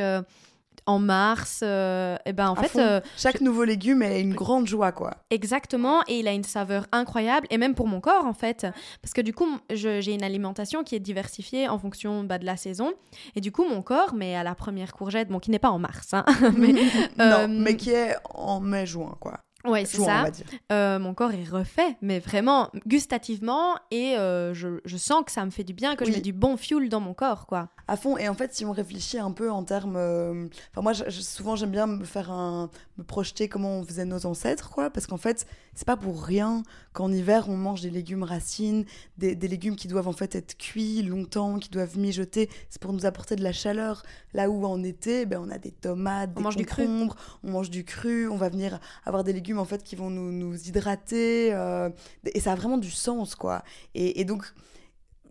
[0.89, 4.67] en mars, et eh ben en À fait, euh, Chaque nouveau légume est une grande
[4.67, 5.17] joie, quoi.
[5.29, 8.65] Exactement, et il a une saveur incroyable, et même pour mon corps en fait,
[9.01, 12.57] parce que du coup, j'ai une alimentation qui est diversifiée en fonction bah, de la
[12.57, 12.93] saison,
[13.35, 15.79] et du coup, mon corps, mais à la première courgette, bon, qui n'est pas en
[15.79, 16.25] mars, hein,
[16.57, 16.73] mais
[17.17, 19.39] non, euh, mais qui est en mai-juin, quoi.
[19.65, 20.25] Ouais, c'est on ça.
[20.71, 25.43] Euh, mon corps est refait, mais vraiment gustativement, et euh, je, je sens que ça
[25.45, 26.15] me fait du bien, que je Oui.
[26.17, 27.69] mets du bon fuel dans mon corps, quoi.
[27.87, 28.17] À fond.
[28.17, 29.95] Et en fait, si on réfléchit un peu en termes.
[29.95, 32.69] euh, Enfin, moi, je- je- souvent, j'aime bien me faire un.
[32.97, 34.89] me projeter comment on faisait nos ancêtres, quoi.
[34.89, 38.83] Parce qu'en fait, c'est pas pour rien qu'en hiver, on mange des légumes racines,
[39.17, 42.49] des, des légumes qui doivent en fait être cuits longtemps, qui doivent mijoter.
[42.69, 44.03] C'est pour nous apporter de la chaleur.
[44.33, 46.85] Là où en été, ben, on a des tomates, On des mange du cru.
[46.85, 50.09] concombres, on mange du cru, on va venir avoir des légumes en fait qui vont
[50.09, 51.53] nous, nous hydrater.
[51.53, 51.89] euh,
[52.25, 53.63] et ça a vraiment du sens, quoi.
[53.95, 54.53] Et, donc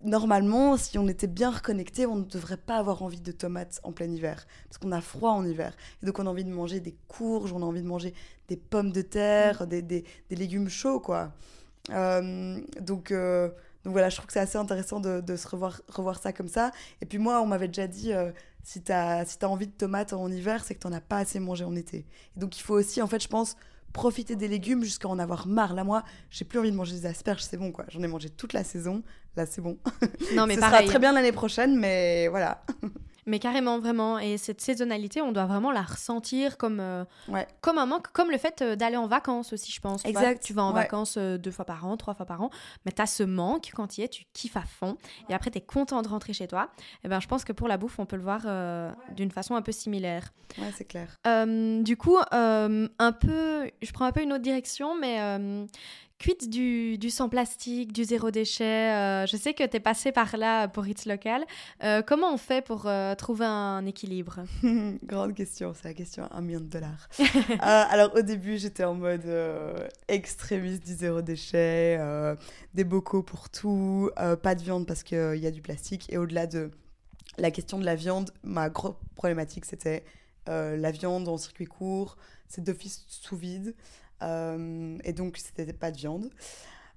[0.02, 3.92] normalement, si on était bien reconnecté, on ne devrait pas avoir envie de tomates en
[3.92, 5.76] plein hiver, parce qu'on a froid en hiver.
[6.02, 8.14] Et donc on a envie de manger des courges, on a envie de manger
[8.48, 11.32] des pommes de terre, des, légumes chauds, quoi.
[11.90, 13.48] Euh, donc, euh,
[13.84, 16.70] donc voilà, je trouve que c'est assez intéressant de, se revoir, revoir ça comme ça.
[17.00, 18.12] Et puis moi, on m'avait déjà dit,
[18.62, 21.00] si tu as, si t'as envie de tomates en hiver, c'est que tu n'en as
[21.00, 22.06] pas assez mangé en été.
[22.36, 23.56] Et donc il faut aussi, en fait, je pense,
[23.92, 25.74] profiter des légumes jusqu'à en avoir marre.
[25.74, 27.84] Là, moi, j'ai plus envie de manger des asperges, c'est bon, quoi.
[27.88, 29.02] J'en ai mangé toute la saison.
[29.36, 29.78] Là, c'est bon.
[30.34, 30.80] Non, mais Ce pareil.
[30.80, 32.62] sera très bien l'année prochaine, mais voilà.
[33.28, 34.18] Mais carrément, vraiment.
[34.18, 37.46] Et cette saisonnalité, on doit vraiment la ressentir comme, euh, Ouais.
[37.60, 40.02] comme un manque, comme le fait euh, d'aller en vacances aussi, je pense.
[40.02, 40.20] tu vois.
[40.22, 40.80] Exact, Tu vas en ouais.
[40.80, 42.50] vacances euh, deux fois par an, trois fois par an,
[42.86, 44.96] mais tu as ce manque quand tu y es, tu kiffes à fond.
[45.28, 46.70] Et après, tu es content de rentrer chez toi.
[47.04, 49.54] Et ben, je pense que pour la bouffe, on peut le voir euh, d'une façon
[49.54, 50.30] un peu similaire.
[50.56, 51.14] Ouais, c'est clair.
[51.26, 55.66] Euh, du coup, un peu, je prends un peu une autre direction, mais
[56.18, 60.36] quid du, sans plastique, du zéro déchet euh, Je sais que tu es passé par
[60.36, 61.44] là pour It's Local.
[61.82, 64.40] Euh, comment on fait pour euh, trouver un équilibre?
[65.04, 67.08] Grande question, c'est la question à un million de dollars.
[67.60, 69.26] Alors au début, j'étais en mode
[70.08, 72.00] extrémiste du zéro déchet,
[72.74, 74.10] des bocaux pour tout,
[74.42, 76.06] pas de viande parce qu'il y a du plastique.
[76.12, 76.70] Et au-delà de
[77.38, 80.04] la question de la viande, ma grosse problématique, c'était
[80.46, 82.16] la viande en circuit court,
[82.48, 83.74] c'est d'office sous vide.
[84.22, 86.30] Euh, et donc, c'était pas de viande.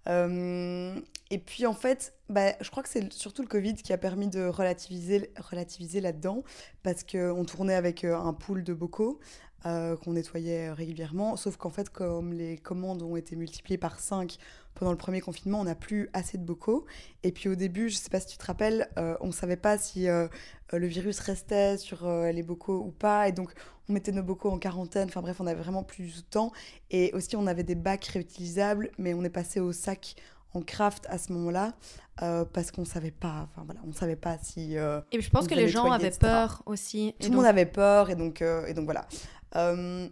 [0.07, 3.99] Euh, et puis en fait, bah, je crois que c'est surtout le Covid qui a
[3.99, 6.43] permis de relativiser, relativiser là-dedans,
[6.81, 9.19] parce qu'on tournait avec euh, un pool de bocaux
[9.63, 14.39] qu'on nettoyait régulièrement, sauf qu'en fait, comme les commandes ont été multipliées par 5
[14.75, 16.85] pendant le premier confinement, on n'a plus assez de bocaux.
[17.23, 19.55] Et puis au début, je sais pas si tu te rappelles, euh, on ne savait
[19.57, 20.27] pas si euh,
[20.73, 23.53] euh, le virus restait sur euh, les bocaux ou pas, et donc
[23.89, 26.51] on mettait nos bocaux en quarantaine, enfin bref, on avait vraiment plus de temps.
[26.89, 30.15] Et aussi, on avait des bacs réutilisables, mais on est passé au sac
[30.53, 31.73] en craft à ce moment-là
[32.21, 35.47] euh, parce qu'on savait pas, enfin voilà, on savait pas si euh, Et je pense
[35.47, 36.19] que les gens nettoyer, avaient etc.
[36.21, 37.15] peur aussi.
[37.19, 39.07] tout le monde donc- avait peur et donc euh, et donc voilà.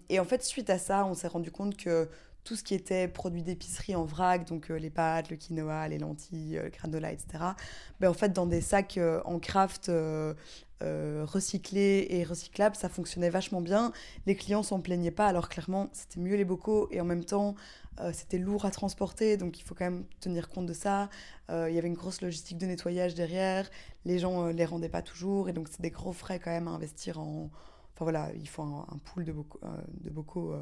[0.10, 2.10] Et en fait, suite à ça, on s'est rendu compte que
[2.44, 5.98] tout ce qui était produit d'épicerie en vrac, donc euh, les pâtes, le quinoa, les
[5.98, 7.44] lentilles, euh, le granola, etc.
[8.00, 9.92] Ben en fait, dans des sacs euh, en craft
[10.82, 13.92] recyclés et recyclables, ça fonctionnait vachement bien.
[14.26, 17.56] Les clients s'en plaignaient pas, alors clairement, c'était mieux les bocaux et en même temps,
[18.14, 21.10] c'était lourd à transporter, donc il faut quand même tenir compte de ça.
[21.50, 23.70] Il y avait une grosse logistique de nettoyage derrière.
[24.06, 26.72] Les gens les rendaient pas toujours, et donc c'est des gros frais quand même à
[26.72, 27.50] investir en.
[27.94, 30.56] Enfin voilà, il faut un, pool de bocaux,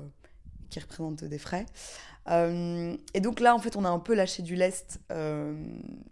[0.69, 1.65] qui représente des frais.
[2.29, 5.55] Euh, et donc là, en fait, on a un peu lâché du lest euh,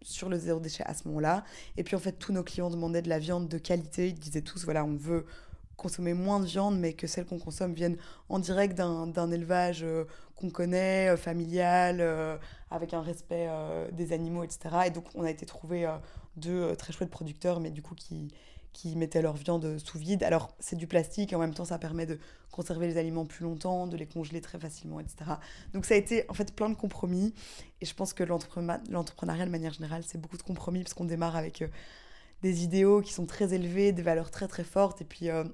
[0.01, 1.43] sur le zéro déchet à ce moment-là.
[1.77, 4.09] Et puis en fait, tous nos clients demandaient de la viande de qualité.
[4.09, 5.25] Ils disaient tous, voilà, on veut
[5.75, 7.97] consommer moins de viande, mais que celle qu'on consomme vienne
[8.29, 10.05] en direct d'un élevage euh,
[10.37, 12.01] qu'on connaît, familial,
[12.69, 13.47] avec un respect
[13.93, 14.75] des animaux, etc.
[14.87, 15.89] Et donc, on a été trouver
[16.35, 18.33] deux très chouettes producteurs, mais du coup, qui,
[18.75, 20.21] qui mettaient leur viande sous vide.
[20.23, 22.19] Alors, c'est du plastique, et en même temps, ça permet de
[22.51, 25.15] conserver les aliments plus longtemps, de les congeler très facilement, etc.
[25.73, 27.33] Donc, ça a été en fait plein de compromis.
[27.79, 31.05] Et je pense que l'entrepreneur- l'entrepreneuriat, de manière générale, c'est beaucoup de compromis, parce qu'on
[31.05, 31.69] démarre avec euh,
[32.41, 35.29] des idéaux qui sont très élevés, des valeurs très très fortes, et puis.
[35.29, 35.45] euh,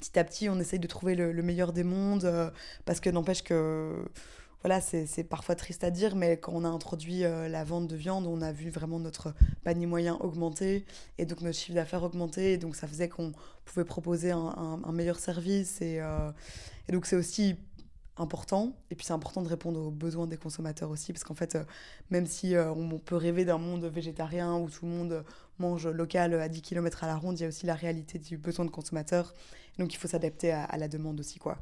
[0.00, 2.50] petit à petit, on essaye de trouver le, le meilleur des mondes, euh,
[2.84, 4.04] parce que n'empêche que,
[4.62, 7.94] voilà, c'est parfois triste à dire, mais quand on a introduit euh, la vente de
[7.94, 10.84] viande, on a vu vraiment notre panier moyen augmenter,
[11.18, 13.32] et donc notre chiffre d'affaires augmenter, et donc ça faisait qu'on
[13.64, 16.30] pouvait proposer un, meilleur service, et, euh,
[16.88, 17.56] et donc c'est aussi
[18.16, 21.54] important, et puis c'est important de répondre aux besoins des consommateurs aussi, parce qu'en fait,
[21.54, 21.64] euh,
[22.10, 25.24] même si on peut rêver d'un monde végétarien où tout le monde
[25.58, 28.36] mange local à 10 km à la ronde, il y a aussi la réalité du
[28.36, 29.32] besoin de consommateur.
[29.78, 31.38] Donc il faut s'adapter à, à, la demande aussi.
[31.38, 31.58] quoi.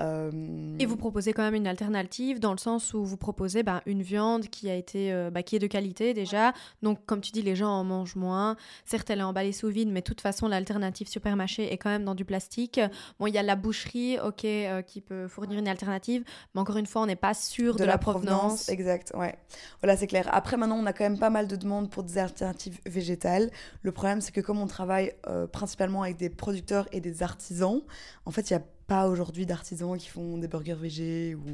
[0.00, 0.30] Euh,
[0.78, 4.02] Et vous proposez quand même une alternative dans le sens où vous proposez bah, une
[4.02, 6.52] viande qui a été euh, bah, qui est de qualité déjà.
[6.82, 8.56] Donc comme tu dis, les gens en mangent moins.
[8.84, 12.04] Certes, elle est emballée sous vide, mais de toute façon, l'alternative supermarché est quand même
[12.04, 12.80] dans du plastique.
[13.18, 16.76] Bon, il y a la boucherie, ok, euh, qui peut fournir une alternative, mais encore
[16.76, 18.68] une fois, on n'est pas sûr de, la, provenance.
[18.68, 19.36] Exact, ouais.
[19.82, 20.28] Voilà, c'est clair.
[20.32, 23.50] Après, maintenant, on a quand même pas mal de demandes pour des alternatives végétales.
[23.82, 25.12] Le problème, c'est que comme on travaille
[25.52, 27.82] principalement avec des producteurs et des artisans,
[28.24, 31.44] en fait, il y a pas aujourd'hui d'artisans qui font des burgers végés ou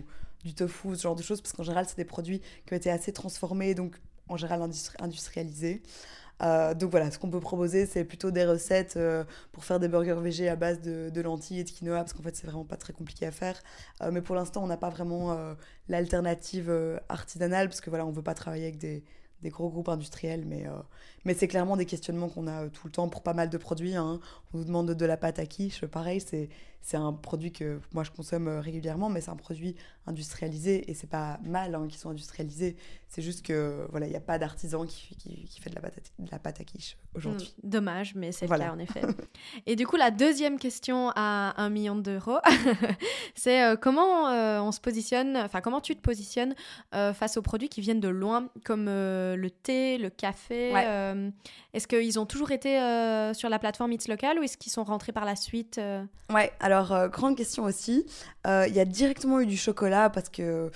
[0.43, 2.91] du tofu, ce genre de choses, parce qu'en général, c'est des produits qui ont été
[2.91, 4.63] assez transformés, donc en général
[5.01, 5.83] industrialisés.
[6.43, 9.23] Euh, donc voilà, ce qu'on peut proposer, c'est plutôt des recettes euh,
[9.53, 12.35] pour faire des burgers végés à base de, lentilles et de quinoa, parce qu'en fait,
[12.35, 13.63] c'est vraiment pas très compliqué à faire.
[14.01, 15.37] Euh, mais pour l'instant, on n'a pas vraiment
[15.91, 16.73] l'alternative
[17.11, 19.05] artisanale, parce que voilà, on veut pas travailler avec des,
[19.45, 20.65] gros groupes industriels, mais,
[21.27, 23.95] mais c'est clairement des questionnements qu'on a tout le temps pour pas mal de produits.
[23.95, 24.21] Hein.
[24.55, 26.49] On nous demande de la pâte à quiche, pareil, c'est
[26.87, 29.75] c'est un produit que moi je consomme euh, régulièrement, mais c'est un produit
[30.07, 32.77] industrialisé et c'est pas mal hein, qu'ils soient industrialisés.
[33.09, 35.95] C'est juste que voilà, il n'y a pas d'artisan qui, qui, fait de la, pâte
[35.97, 37.55] à, de la pâte à quiche aujourd'hui.
[37.63, 39.03] Hmm, dommage, mais c'est le cas en effet.
[39.67, 42.39] et du coup, la deuxième question à un million d'euros,
[43.35, 46.55] c'est euh, comment euh, on se positionne, enfin comment tu te positionnes
[46.93, 50.73] face aux produits qui viennent de loin, comme le thé, le café.
[51.73, 52.77] est-ce qu'ils ont toujours été
[53.35, 55.81] sur la plateforme It's Local ou est-ce qu'ils sont rentrés par la suite
[56.29, 58.05] Ouais, alors euh, grande question aussi.
[58.47, 60.71] Euh, il y a directement eu du chocolat parce que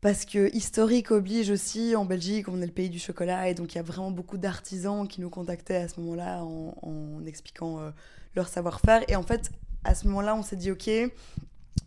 [0.00, 3.72] parce que historique oblige aussi, en Belgique, on est le pays du chocolat, et donc
[3.72, 7.90] il y a vraiment beaucoup d'artisans qui nous contactaient à ce moment-là en, expliquant euh,
[8.36, 9.02] leur savoir-faire.
[9.08, 9.50] Et en fait,
[9.82, 10.90] à ce moment-là, on s'est dit, ok,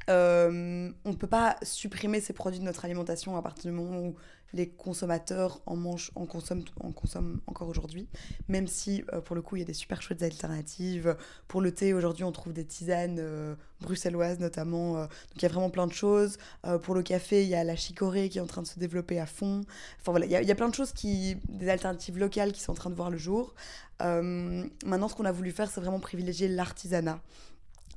[0.08, 4.15] on ne peut pas supprimer ces produits de notre alimentation à partir du moment où
[4.54, 8.08] les consommateurs en mangent, en consomment, en consomment encore aujourd'hui.
[8.48, 11.18] Même si, euh, pour le coup, il y a des super chouettes alternatives.
[11.48, 14.98] Pour le thé, aujourd'hui, on trouve des tisanes euh, bruxelloises notamment.
[14.98, 15.02] Euh.
[15.02, 16.38] donc, il y a vraiment plein de choses.
[16.84, 19.20] pour le café, il y a la chicorée qui est en train de se développer
[19.20, 19.62] à fond.
[20.00, 22.52] Enfin, voilà, il y, a, il y a plein de choses, qui, des alternatives locales
[22.52, 23.54] qui sont en train de voir le jour.
[24.00, 27.20] maintenant, ce qu'on a voulu faire, c'est vraiment privilégier l'artisanat.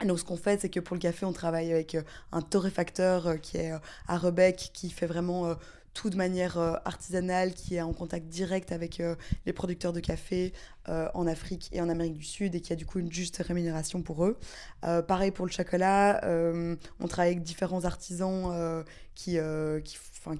[0.05, 1.97] Donc ce qu'on fait, c'est que pour le café, on travaille avec
[2.33, 3.73] un torréfacteur qui est
[4.09, 5.55] à Rebec, qui fait vraiment
[5.95, 10.01] tout de manière euh, artisanale, qui est en contact direct avec euh, les producteurs de
[10.01, 10.53] café
[10.89, 13.37] euh, en Afrique et en Amérique du Sud et qui a du coup une juste
[13.39, 14.39] rémunération pour eux.
[15.07, 19.39] pareil pour le chocolat, on travaille avec différents artisans qui,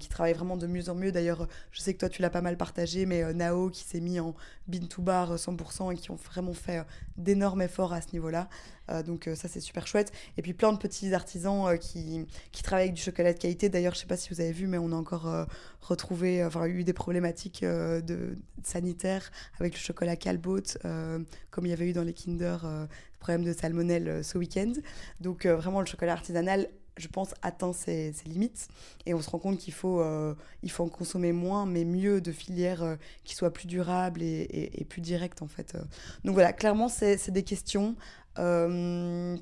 [0.09, 1.11] travaillent vraiment de mieux en mieux.
[1.11, 4.19] D'ailleurs, je sais que toi tu l'as pas mal partagé, mais Nao qui s'est mis
[4.19, 4.33] en
[4.67, 6.83] bin to bar 100% et qui ont vraiment fait
[7.17, 8.49] d'énormes efforts à ce niveau-là.
[8.91, 10.11] Euh, donc euh, ça, c'est super chouette.
[10.37, 13.69] Et puis plein de petits artisans euh, qui, qui travaillent avec du chocolat de qualité.
[13.69, 15.29] D'ailleurs, je sais pas si vous avez vu, mais on a encore
[15.81, 20.61] retrouvé, enfin, eu des problématiques de, sanitaires avec le chocolat Calbot,
[21.49, 22.57] comme il y avait eu dans les Kinder,
[23.19, 24.73] problème de salmonelle ce week-end.
[25.19, 28.67] Donc vraiment, le chocolat artisanal je pense, atteint ses, limites.
[29.05, 30.03] Et on se rend compte qu'il faut,
[30.67, 35.01] faut en consommer moins, mais mieux de filières qui soient plus durables et, et, plus
[35.01, 35.75] directes, en fait.
[36.25, 37.95] Donc voilà, clairement, c'est des questions.
[38.39, 39.37] Euh,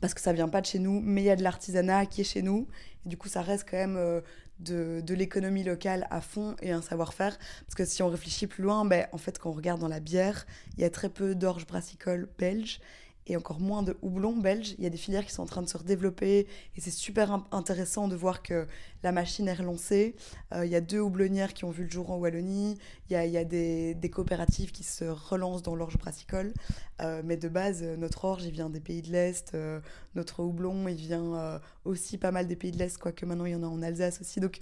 [0.00, 2.22] parce que ça vient pas de chez nous, mais il y a de l'artisanat qui
[2.22, 2.66] est chez nous.
[3.04, 4.20] Et du coup, ça reste quand même euh,
[4.58, 7.38] de, de l'économie locale à fond et un savoir-faire.
[7.66, 10.00] Parce que si on réfléchit plus loin, ben, en fait, quand on regarde dans la
[10.00, 12.80] bière, il y a très peu d'orge brassicole belge
[13.26, 14.74] et encore moins de houblon belge.
[14.78, 17.46] Il y a des filières qui sont en train de se redévelopper et c'est super
[17.52, 18.66] intéressant de voir que
[19.02, 20.16] la machine est relancée.
[20.52, 22.78] Euh, il y a deux houblonnières qui ont vu le jour en Wallonie.
[23.10, 26.52] Il y a, des, coopératives qui se relancent dans l'orge brassicole.
[27.00, 29.52] Euh, mais de base, notre orge, il vient des pays de l'Est.
[29.54, 29.80] Euh,
[30.14, 33.54] notre houblon, il vient aussi pas mal des pays de l'Est, quoique maintenant il y
[33.54, 34.40] en a en Alsace aussi.
[34.40, 34.60] Donc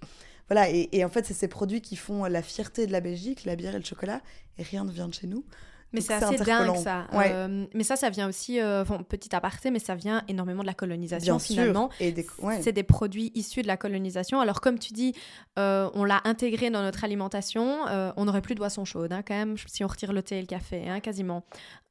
[0.48, 3.54] voilà, et en fait, c'est ces produits qui font la fierté de la Belgique, la
[3.54, 4.20] bière et le chocolat,
[4.58, 5.44] et rien ne vient de chez nous.
[5.92, 7.06] Mais c'est assez dingue ça.
[7.12, 10.74] Euh, mais ça, ça vient aussi, euh, petit aparté, mais ça vient énormément de la
[10.74, 11.90] colonisation finalement.
[12.00, 12.14] Et
[12.60, 14.40] C'est des produits issus de la colonisation.
[14.40, 15.14] Alors comme tu dis,
[15.58, 17.80] euh, on l'a intégré dans notre alimentation,
[18.16, 20.40] on n'aurait plus de boissons chaudes hein, quand même, si on retire le thé et
[20.40, 21.44] le café, hein, quasiment.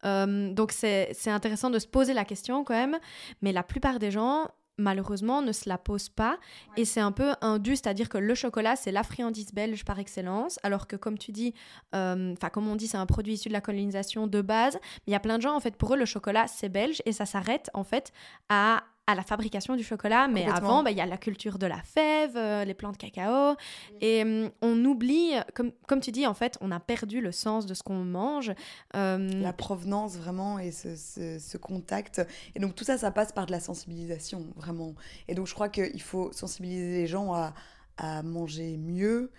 [0.04, 2.98] donc c'est intéressant de se poser la question quand même.
[3.42, 4.48] Mais la plupart des gens
[4.80, 6.40] malheureusement, ne se la pose pas.
[6.78, 10.60] Et c'est un peu indu, c'est-à-dire que le chocolat, c'est la friandise belge par excellence,
[10.64, 11.54] alors que comme tu dis,
[11.94, 14.76] euh, enfin comme on dit, c'est un produit issu de la colonisation de base.
[14.76, 17.02] Mais il y a plein de gens, en fait, pour eux, le chocolat, c'est belge
[17.06, 18.12] et ça s'arrête, en fait,
[18.50, 21.66] à à la fabrication du chocolat, mais avant, bah, il y a la culture de
[21.66, 23.56] la fève, euh, les plantes de cacao,
[24.02, 27.66] et hum, on oublie, comme, comme tu dis, en fait, on a perdu le sens
[27.66, 28.54] de ce qu'on mange.
[28.94, 32.22] Hum, la provenance, vraiment, et ce, ce, contact.
[32.54, 34.94] Et donc, tout ça, ça passe par de la sensibilisation, vraiment.
[35.28, 37.56] Et donc, je crois qu'il faut sensibiliser les gens à,
[37.98, 39.32] à manger mieux,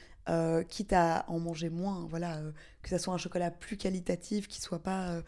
[0.68, 2.40] quitte à en manger moins, voilà,
[2.82, 5.22] que ça soit un chocolat plus qualitatif, qui soit pas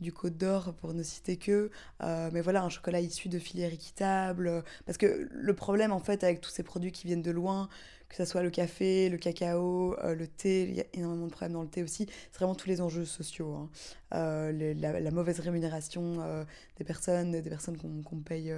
[0.00, 4.64] du Côte d'Or pour ne citer que, mais voilà, un chocolat issu de filières équitables.
[4.86, 7.68] Parce que le problème, en fait, avec tous ces produits qui viennent de loin,
[8.14, 11.32] que ce soit le café, le cacao, euh, le thé, il y a énormément de
[11.32, 12.06] problèmes dans le thé aussi.
[12.30, 13.54] C'est vraiment tous les enjeux sociaux.
[13.54, 13.70] Hein.
[14.14, 16.44] Euh, la, mauvaise rémunération euh,
[16.76, 18.54] des personnes, des personnes qu'on paye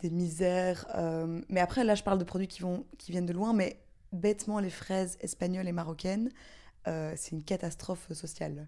[0.00, 0.86] des misères.
[1.48, 3.78] mais après, là, je parle de produits qui, vont, qui viennent de loin, mais
[4.12, 6.30] bêtement, les fraises espagnoles et marocaines,
[6.84, 8.66] c'est une catastrophe sociale.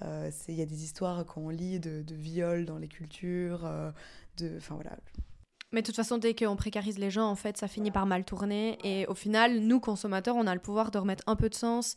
[0.00, 3.70] Il y a des histoires qu'on lit de, de viols dans les cultures,
[4.36, 4.56] de...
[4.56, 4.96] Enfin voilà,
[5.72, 8.24] mais de toute façon, dès qu'on précarise les gens, en fait, ça finit par mal
[8.24, 8.78] tourner.
[8.84, 11.96] Et au final, nous, consommateurs, on a le pouvoir de remettre un peu de sens.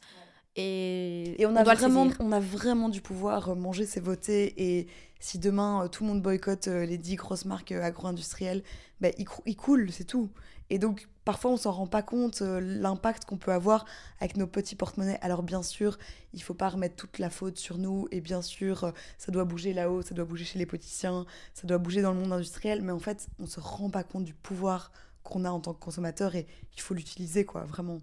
[0.56, 3.50] Et, et on, a vraiment, on a vraiment du pouvoir.
[3.50, 4.54] Euh, manger, c'est voter.
[4.58, 4.88] Et
[5.20, 8.64] si demain, euh, tout le monde boycotte euh, les 10 grosses marques agro-industrielles,
[9.02, 10.30] ils, ils coulent, c'est tout.
[10.70, 13.86] Et donc, parfois, on s'en rend pas compte, euh, l'impact qu'on peut avoir
[14.20, 15.20] avec nos petits porte-monnaies.
[15.22, 15.98] Alors, bien sûr,
[16.34, 18.08] il faut pas remettre toute la faute sur nous.
[18.12, 21.68] Et bien sûr, euh, ça doit bouger là-haut, ça doit bouger chez les politiciens, ça
[21.68, 22.82] doit bouger dans le monde industriel.
[22.82, 24.92] Mais en fait, on se rend pas compte du pouvoir
[25.24, 28.00] qu'on a en tant que consommateur et il faut l'utiliser, quoi, vraiment.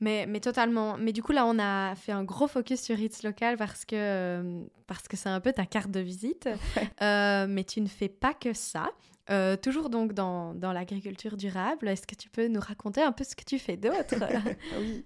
[0.00, 0.96] Mais, mais totalement.
[0.96, 3.96] Mais du coup, là, on a fait un gros focus sur Ritz Local parce que
[3.96, 6.48] euh, parce que c'est un peu ta carte de visite.
[7.00, 8.90] mais tu ne fais pas que ça.
[9.30, 13.24] Euh, toujours donc dans, dans l'agriculture durable, est-ce que tu peux nous raconter un peu
[13.24, 14.14] ce que tu fais d'autre
[14.78, 15.04] oui.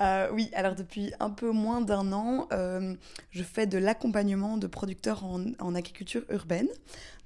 [0.00, 2.94] Euh, oui, alors depuis un peu moins d'un an, euh,
[3.30, 6.66] je fais de l'accompagnement de producteurs en, en, agriculture urbaine.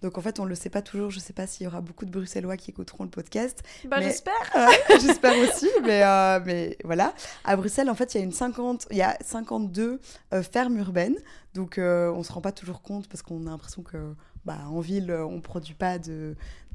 [0.03, 1.66] Donc en fait, on ne le sait pas toujours, je ne sais pas s'il y
[1.66, 3.62] aura beaucoup de Bruxellois qui écouteront le podcast.
[3.87, 4.34] Bah, j'espère
[5.01, 6.03] J'espère aussi, mais,
[6.45, 7.14] mais voilà.
[7.45, 9.99] À Bruxelles, en fait, il y a, une 50, il y a 52
[10.43, 11.16] fermes urbaines,
[11.55, 14.14] donc on ne se rend pas toujours compte parce qu'on a l'impression que
[14.47, 15.99] bah, en ville, euh, on ne produit pas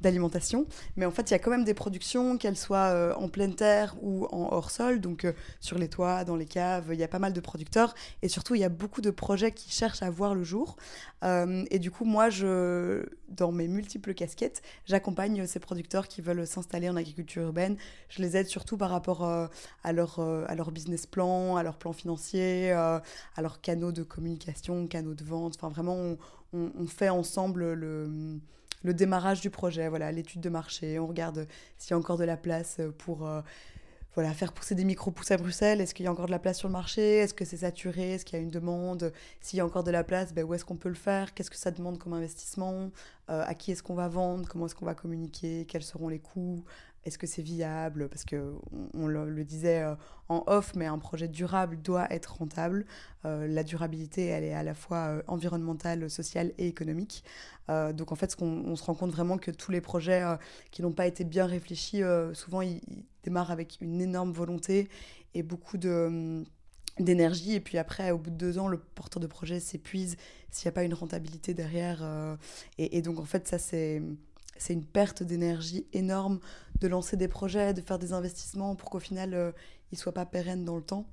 [0.02, 0.66] d'alimentation.
[0.98, 3.56] Mais en fait, il y a quand même des productions, qu'elles soient euh, en pleine
[3.56, 7.04] terre ou en hors sol, donc euh, sur les toits, dans les caves, il y
[7.04, 7.96] a pas mal de producteurs.
[8.24, 10.76] Et surtout, il y a beaucoup de projets qui cherchent à voir le jour.
[11.24, 16.90] et du coup, moi, je, dans mes multiples casquettes, j'accompagne ces producteurs qui veulent s'installer
[16.90, 17.78] en agriculture urbaine.
[18.10, 21.94] Je les aide surtout par rapport à, leur, à leur business plan, à leur plan
[21.94, 23.02] financier, à
[23.38, 25.54] leurs canaux de communication, canaux de vente.
[25.56, 26.18] Enfin, vraiment, on,
[26.54, 28.40] on, fait ensemble le,
[28.84, 31.48] démarrage du projet, voilà, l'étude de marché, on regarde
[31.78, 33.42] s'il y a encore de la place pour euh,
[34.16, 35.80] voilà, faire pousser des micro-pousses à Bruxelles.
[35.80, 37.18] Est-ce qu'il y a encore de la place sur le marché?
[37.18, 38.14] Est-ce que c'est saturé?
[38.14, 39.14] Est-ce qu'il y a une demande?
[39.40, 41.34] S'il y a encore de la place, ben, où est-ce qu'on peut le faire?
[41.34, 42.92] Qu'est-ce que ça demande comme investissement?
[43.30, 44.50] Euh, À qui est-ce qu'on va vendre?
[44.50, 45.66] Comment est-ce qu'on va communiquer?
[45.66, 46.66] Quels seront les coûts?
[47.04, 48.10] Est-ce que c'est viable?
[48.10, 48.54] Parce que
[48.94, 49.96] on, le, disait euh,
[50.30, 52.86] en off, mais un projet durable doit être rentable.
[53.26, 57.24] Euh, la durabilité, elle est à la fois euh, environnementale, sociale et économique.
[57.94, 60.24] donc en fait, on, se rend compte vraiment que tous les projets
[60.72, 62.02] qui n'ont pas été bien réfléchis,
[62.34, 62.82] souvent ils,
[63.24, 64.90] démarrent avec une énorme volonté
[65.36, 66.46] et beaucoup de hum,
[67.00, 70.18] d'énergie et puis après au bout de deux ans le porteur de projet s'épuise
[70.50, 72.04] s'il n'y a pas une rentabilité derrière
[72.78, 74.02] et, donc en fait ça c'est
[74.58, 76.40] c'est une perte d'énergie énorme
[76.82, 79.52] de lancer des projets, de faire des investissements pour qu'au final, euh,
[79.92, 81.06] ils ne soient pas pérennes dans le temps.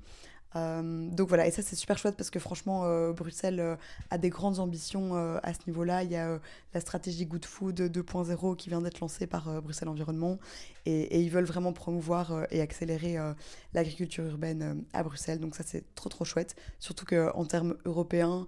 [0.56, 3.76] Euh, donc voilà, et ça c'est super chouette parce que franchement, euh, Bruxelles
[4.08, 6.04] a des grandes ambitions à ce niveau-là.
[6.04, 6.40] Il y a
[6.72, 10.38] la stratégie Good Food 2.0 qui vient d'être lancée par Bruxelles Environnement
[10.86, 13.18] et, ils veulent vraiment promouvoir et accélérer
[13.74, 15.38] l'agriculture urbaine à Bruxelles.
[15.38, 18.46] Donc ça c'est trop trop chouette, surtout qu'en termes européens,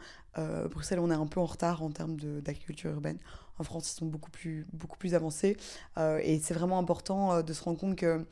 [0.71, 3.18] Bruxelles on est un peu en retard en termes d'agriculture urbaine.
[3.61, 5.55] En France, ils sont beaucoup plus, beaucoup plus avancés.
[5.99, 8.25] Euh, et c'est vraiment important euh, de se rendre compte que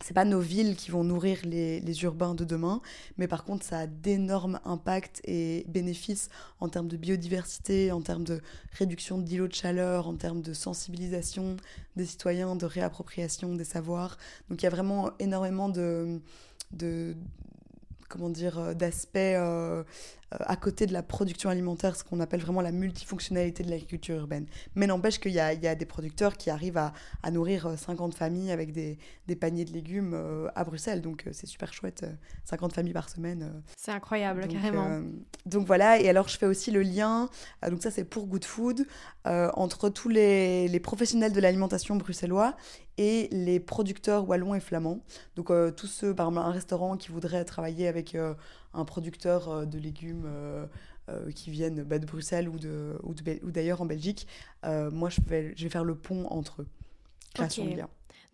[0.00, 2.80] c'est pas nos villes qui vont nourrir les, les, urbains de demain,
[3.16, 6.28] mais par contre, ça a d'énormes impacts et bénéfices
[6.60, 8.40] en termes de biodiversité, en termes de
[8.72, 11.56] réduction d'îlots de chaleur, en termes de sensibilisation
[11.96, 14.18] des citoyens, de réappropriation des savoirs.
[14.50, 16.20] Donc il y a vraiment énormément de,
[16.72, 17.16] de
[18.08, 19.18] comment dire, euh, d'aspects
[20.40, 24.46] à côté de la production alimentaire, ce qu'on appelle vraiment la multifonctionnalité de l'agriculture urbaine.
[24.74, 28.16] Mais n'empêche qu'il y, y a, des producteurs qui arrivent à, à, nourrir 50 euh,
[28.16, 31.02] familles avec des, des paniers de légumes euh, à Bruxelles.
[31.02, 32.06] Donc c'est super chouette,
[32.44, 33.62] 50 familles par semaine.
[33.76, 35.02] C'est incroyable, carrément.
[35.46, 37.28] donc voilà, et alors je fais aussi le lien,
[37.68, 38.86] donc ça c'est pour Good Food,
[39.24, 42.56] entre tous les, les professionnels de l'alimentation bruxellois
[42.98, 45.00] et les producteurs wallons et flamands.
[45.36, 48.16] Donc tous ceux, par exemple un restaurant qui voudrait travailler avec
[48.74, 50.66] un producteur euh, de légumes euh,
[51.08, 53.14] euh, qui viennent bah, de Bruxelles ou, de, ou,
[53.50, 54.26] d'ailleurs en Belgique,
[54.64, 56.66] moi je vais, je vais faire le pont entre eux.
[57.34, 57.82] Création de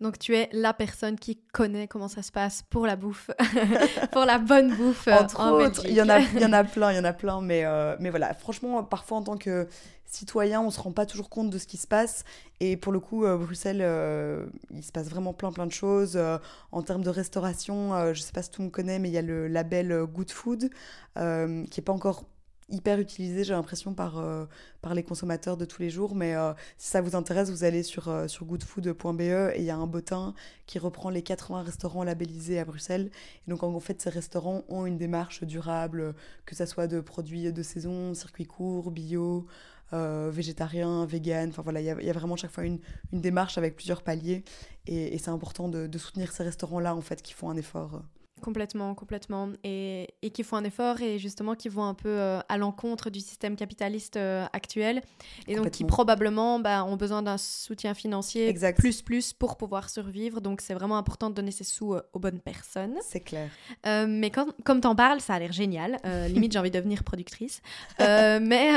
[0.01, 3.29] Donc tu es la personne qui connaît comment ça se passe pour la bouffe,
[4.11, 6.63] pour la bonne bouffe Entre en autres, il y en a, il y en a
[6.65, 9.67] plein, il y en a plein, mais, euh, mais voilà, franchement, parfois en tant que
[10.11, 12.23] citoyen, on se rend pas toujours compte de ce qui se passe.
[12.59, 16.13] Et pour le coup, euh, Bruxelles, euh, il se passe vraiment plein plein de choses.
[16.15, 16.37] Euh,
[16.71, 19.13] en termes de restauration, euh, je sais pas si tout le monde connaît, mais il
[19.13, 20.69] y a le label euh, Good Food,
[21.17, 22.25] euh, qui est pas encore
[22.71, 24.45] hyper utilisé, j'ai l'impression, par, euh,
[24.81, 26.15] par les consommateurs de tous les jours.
[26.15, 29.69] Mais euh, si ça vous intéresse, vous allez sur, euh, sur goodfood.be et il y
[29.69, 30.33] a un bottin
[30.65, 33.11] qui reprend les 80 restaurants labellisés à Bruxelles.
[33.47, 36.15] Et donc, en fait, ces restaurants ont une démarche durable,
[36.45, 39.45] que ça soit de produits de saison, circuit court, bio,
[39.91, 41.49] végétarien, vegan.
[41.49, 42.79] Enfin voilà, il y, a- vraiment chaque fois une,
[43.11, 44.43] une démarche avec plusieurs paliers.
[44.87, 48.01] Et, et c'est important de, de soutenir ces restaurants-là, en fait, qui font un effort.
[48.41, 49.49] Complètement, complètement.
[49.63, 53.09] Et, et qui font un effort et justement qui vont un peu euh, à l'encontre
[53.09, 55.01] du système capitaliste euh, actuel.
[55.47, 58.77] Et donc qui probablement bah, ont besoin d'un soutien financier Exact.
[58.77, 60.41] plus plus pour pouvoir survivre.
[60.41, 62.95] Donc c'est vraiment important de donner ces sous euh, aux bonnes personnes.
[63.01, 63.49] C'est clair.
[63.85, 65.97] Mais quand, comme t'en parles, ça a l'air génial.
[66.29, 67.61] Limite, j'ai envie de devenir productrice.
[67.99, 68.71] Mais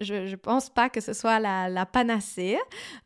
[0.00, 2.58] je, je pense pas que ce soit la, la panacée.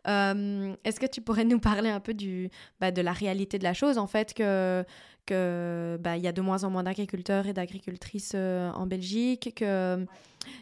[0.06, 3.74] Est-ce que tu pourrais nous parler un peu du, bah, de la réalité de la
[3.74, 4.84] chose, en fait, que
[5.26, 10.04] que bah, y a de moins en moins d'agriculteurs et d'agricultrices euh, en Belgique, que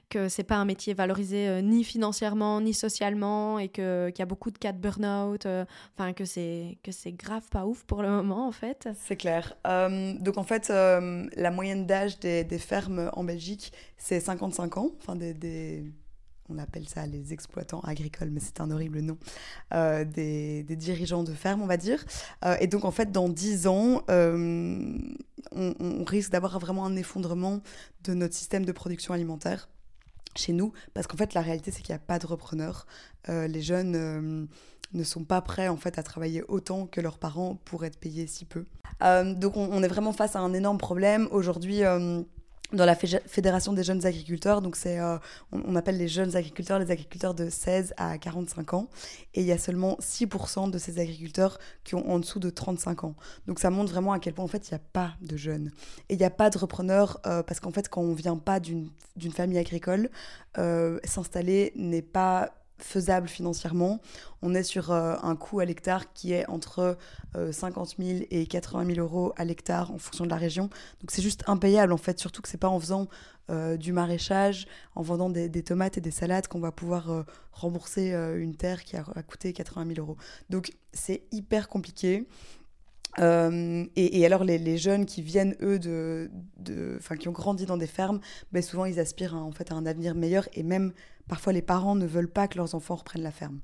[0.09, 4.23] que c'est pas un métier valorisé euh, ni financièrement ni socialement et que qu'il y
[4.23, 5.65] a beaucoup de cas de burn-out, euh,
[5.97, 8.89] enfin que c'est que c'est grave pas ouf pour le moment en fait.
[9.07, 9.57] C'est clair.
[9.65, 14.91] Donc en fait, la moyenne d'âge des, des fermes en Belgique, c'est 55 ans.
[15.01, 15.85] Enfin, des-
[16.51, 19.19] on appelle ça les exploitants agricoles, mais c'est un horrible nom.
[19.75, 22.05] Euh, des, dirigeants de ferme, on va dire.
[22.45, 24.99] Euh, et donc en fait, dans 10 ans, euh,
[25.53, 27.61] on, risque d'avoir vraiment un effondrement
[28.05, 29.69] de notre système de production alimentaire
[30.35, 32.87] chez nous, parce qu'en fait, la réalité, c'est qu'il n'y a pas de repreneurs.
[33.29, 34.49] Les jeunes
[34.95, 38.27] ne sont pas prêts en fait à travailler autant que leurs parents pour être payés
[38.27, 38.65] si peu.
[39.01, 41.29] Donc on, est vraiment face à un énorme problème.
[41.33, 41.83] Aujourd'hui,
[42.73, 45.17] dans la Fé- Fédération des jeunes agriculteurs, donc c'est, euh,
[45.53, 48.89] on, appelle les jeunes agriculteurs les agriculteurs de 16 à 45 ans,
[49.35, 53.05] et il y a seulement 6% de ces agriculteurs qui ont en dessous de 35
[53.05, 53.15] ans.
[53.47, 55.71] Donc ça montre vraiment à quel point en fait il n'y a pas de jeunes.
[56.09, 58.61] Et il n'y a pas de repreneurs, euh, parce qu'en fait quand on vient pas
[58.61, 60.11] d'une d'une famille agricole,
[60.59, 64.01] euh, s'installer n'est pas faisable financièrement.
[64.43, 66.97] On est sur euh, un coût à l'hectare qui est entre
[67.37, 70.65] euh, 50 000 et 80 000 euros à l'hectare en fonction de la région.
[71.01, 73.09] Donc c'est juste impayable en fait, surtout que c'est pas en faisant
[73.51, 77.23] euh, du maraîchage, en vendant des, tomates et des salades qu'on va pouvoir euh,
[77.53, 80.19] rembourser euh, une terre qui a, coûté 80 000 euros.
[80.51, 82.27] Donc c'est hyper compliqué.
[83.21, 86.31] Euh, et, alors les, jeunes qui viennent eux de,
[86.99, 88.21] enfin qui ont grandi dans des fermes,
[88.53, 90.93] ben souvent ils aspirent en fait à un avenir meilleur et même
[91.29, 93.61] parfois les parents ne veulent pas que leurs enfants reprennent la ferme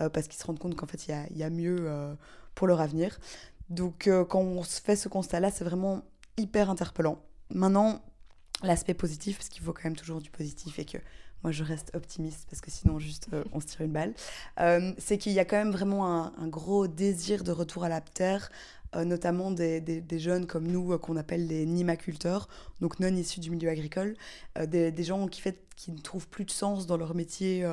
[0.00, 2.14] euh, parce qu'ils se rendent compte qu'en fait il y a, mieux euh,
[2.54, 3.18] pour leur avenir.
[3.68, 6.02] Donc euh, quand on se fait ce constat-là, c'est vraiment
[6.36, 7.18] hyper interpellant.
[7.52, 8.00] Maintenant,
[8.62, 10.98] l'aspect positif, parce qu'il faut quand même toujours du positif et que
[11.44, 14.14] moi je reste optimiste parce que sinon juste on se tire une balle,
[14.98, 18.50] c'est qu'il y a quand même vraiment un gros désir de retour à la terre,
[18.96, 22.48] euh, notamment des, des- jeunes comme nous euh, qu'on appelle les nimaculteurs,
[22.80, 24.16] donc non issus du milieu agricole,
[24.56, 25.42] euh, des, gens qui,
[25.76, 27.66] qui ne trouvent plus de sens dans leur métier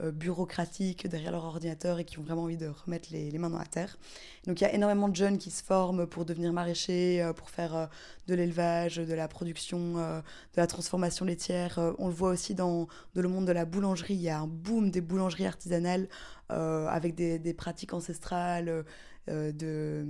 [0.00, 3.66] bureaucratique derrière leur ordinateur et qui ont vraiment envie de remettre les, mains dans la
[3.66, 3.98] terre.
[4.46, 7.88] Donc il y a énormément de jeunes qui se forment pour devenir maraîchers, pour faire
[8.26, 10.22] de l'élevage, de la production, de
[10.56, 11.78] la transformation laitière.
[11.98, 14.14] On le voit aussi dans, dans le monde de la boulangerie.
[14.14, 16.08] Il y a un boom des boulangeries artisanales
[16.48, 18.84] avec des, des pratiques ancestrales,
[19.28, 20.04] de,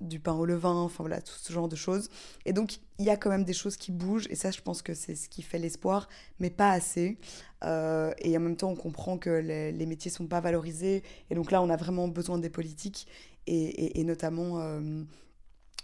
[0.00, 2.08] du pain au levain, enfin voilà, tout ce genre de choses.
[2.44, 4.82] Et donc, il y a quand même des choses qui bougent, et ça, je pense
[4.82, 6.08] que c'est ce qui fait l'espoir,
[6.40, 7.18] mais pas assez.
[7.64, 11.50] Euh, et en même temps, on comprend que les, métiers sont pas valorisés, et donc
[11.50, 13.06] là, on a vraiment besoin des politiques,
[13.46, 15.02] et, notamment euh,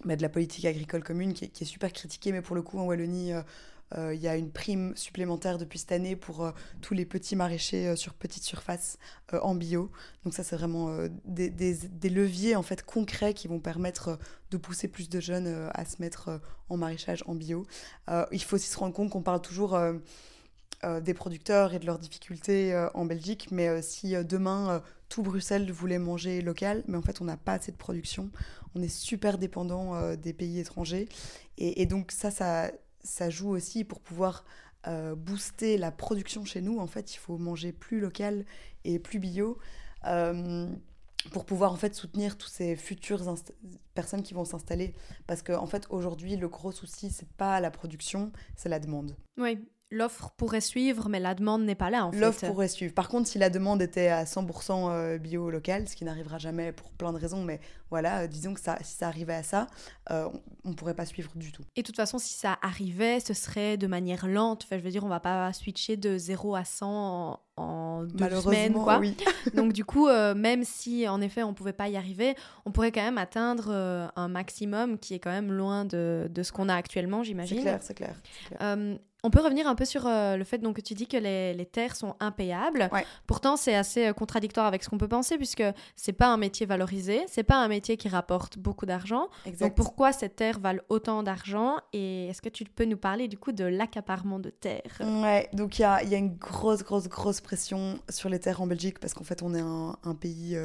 [0.04, 2.86] bah, de la politique agricole commune, qui est, super critiquée, mais pour le coup, en
[2.86, 3.42] Wallonie, euh, euh,
[4.12, 7.88] il y a une prime supplémentaire depuis cette année pour euh, tous les petits maraîchers
[7.88, 8.98] euh, sur petite surface
[9.32, 9.90] euh, en bio.
[10.24, 14.16] Donc ça, c'est vraiment euh, des, leviers en fait concrets qui vont permettre euh,
[14.50, 16.38] de pousser plus de jeunes euh, à se mettre euh,
[16.68, 17.66] en maraîchage en bio.
[18.08, 19.94] Euh, il faut aussi se rendre compte qu'on parle toujours euh,
[20.84, 24.70] euh, des producteurs et de leurs difficultés euh, en Belgique, mais euh, si euh, demain
[24.70, 28.30] euh, tout Bruxelles voulait manger local, mais en fait on n'a pas assez de production,
[28.74, 31.08] on est super dépendant euh, des pays étrangers,
[31.56, 32.72] et donc ça, ça,
[33.02, 34.44] ça joue aussi pour pouvoir
[34.86, 36.78] euh, booster la production chez nous.
[36.78, 38.44] En fait, il faut manger plus local
[38.84, 39.58] et plus bio.
[40.06, 40.68] euh,
[41.30, 43.22] pour pouvoir en fait soutenir tous ces futures
[43.94, 44.92] personnes qui vont s'installer
[45.28, 49.16] parce qu'en en fait aujourd'hui le gros souci c'est pas la production c'est la demande
[49.38, 52.18] Oui, l'offre pourrait suivre, mais la demande n'est pas là, en fait.
[52.18, 52.94] L'offre pourrait suivre.
[52.94, 56.72] Par contre, si la demande était à 100% euh, bio local, ce qui n'arrivera jamais
[56.72, 59.66] pour plein de raisons, mais voilà, euh, disons que ça, si ça arrivait à ça,
[60.10, 60.28] euh,
[60.64, 61.62] on ne pourrait pas suivre du tout.
[61.76, 64.62] Et de toute façon, si ça arrivait, ce serait de manière lente.
[64.64, 68.40] Enfin, je veux dire, on va pas switcher de 0 à 100 en, en deux
[68.40, 68.98] semaines, quoi.
[68.98, 69.14] Oui.
[69.54, 72.34] Donc du coup, même si en effet on pouvait pas y arriver,
[72.64, 76.50] on pourrait quand même atteindre un maximum qui est quand même loin de, de ce
[76.50, 77.58] qu'on a actuellement, j'imagine.
[77.58, 78.16] C'est clair, c'est clair.
[78.46, 78.98] clair.
[79.24, 81.54] On peut revenir un peu sur euh, le fait donc, que tu dis que les,
[81.54, 82.90] les terres sont impayables.
[83.26, 85.62] Pourtant, c'est assez euh, contradictoire avec ce qu'on peut penser, puisque
[85.94, 89.28] c'est pas un métier valorisé, c'est pas un métier qui rapporte beaucoup d'argent.
[89.60, 91.76] Donc pourquoi ces terres valent autant d'argent?
[91.92, 95.00] Et est-ce que tu peux nous parler du coup de l'accaparement de terres?
[95.00, 98.60] Ouais, donc il y a, y a, une grosse, grosse, grosse pression sur les terres
[98.60, 100.56] en Belgique, parce qu'en fait, on est un, un pays.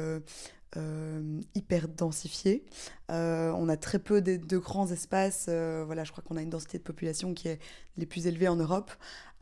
[0.76, 2.62] Euh, hyper densifié.
[3.10, 5.46] Euh, on a très peu de, de grands espaces.
[5.48, 7.58] Euh, voilà, je crois qu'on a une densité de population qui est
[7.96, 8.92] les plus élevées en Europe.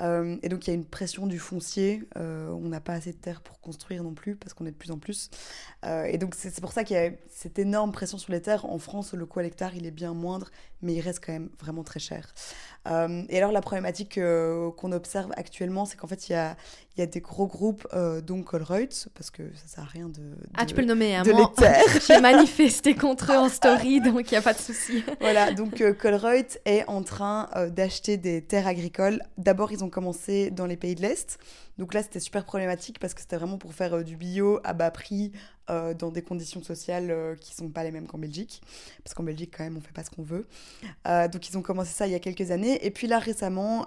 [0.02, 2.02] Euh, et donc il y a une pression du foncier.
[2.14, 4.90] On n'a pas assez de terre pour construire non plus parce qu'on est de plus
[4.90, 5.30] en plus.
[5.84, 8.66] Et donc c'est pour ça qu'il y a cette énorme pression sur les terres.
[8.66, 10.50] En France, le coût à l'hectare il est bien moindre,
[10.82, 12.34] mais il reste quand même vraiment très cher.
[12.86, 14.20] et alors la problématique
[14.76, 16.56] qu'on observe actuellement, c'est qu'en fait il y a,
[16.96, 17.86] il y a des gros groupes,
[18.24, 21.16] dont Colruyt, parce que ça sert à rien de, de ah tu peux le nommer,
[21.16, 21.52] hein, de moi,
[22.06, 23.48] J'ai manifesté contre eux en
[24.00, 25.04] donc il n'y a pas de souci.
[25.20, 29.22] voilà, donc Colruyt est en train d'acheter des terres agricoles.
[29.38, 31.38] D'abord ils ont commencé dans les pays de l'Est.
[31.78, 34.72] Donc là, c'était super problématique parce que c'était vraiment pour faire euh, du bio à
[34.72, 35.32] bas prix
[35.68, 38.62] euh, dans des conditions sociales euh, qui sont pas les mêmes qu'en Belgique.
[39.04, 40.46] Parce qu'en Belgique, quand même, on fait pas ce qu'on veut.
[41.04, 42.84] donc ils ont commencé ça il y a quelques années.
[42.84, 43.86] Et puis là, récemment,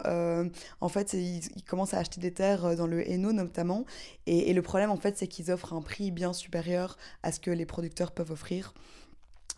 [0.82, 3.86] en fait, ils, commencent à acheter des terres dans le Hainaut notamment.
[4.26, 7.51] Et le problème, en fait, c'est qu'ils offrent un prix bien supérieur à ce que
[7.51, 8.74] les producteurs peuvent offrir.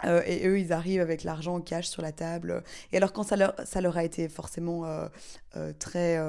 [0.06, 2.64] Euh, et eux, ils arrivent avec l'argent en cash sur la table.
[2.92, 5.08] Et alors, quand ça leur, ça a été forcément euh,
[5.56, 6.20] euh, très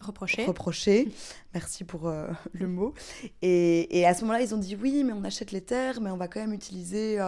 [0.00, 0.44] reproché.
[0.44, 1.08] reproché,
[1.54, 2.12] merci pour
[2.52, 2.94] le mot.
[3.42, 6.10] Et, et à ce moment-là, ils ont dit oui, mais on achète les terres, mais
[6.10, 7.18] on va quand même utiliser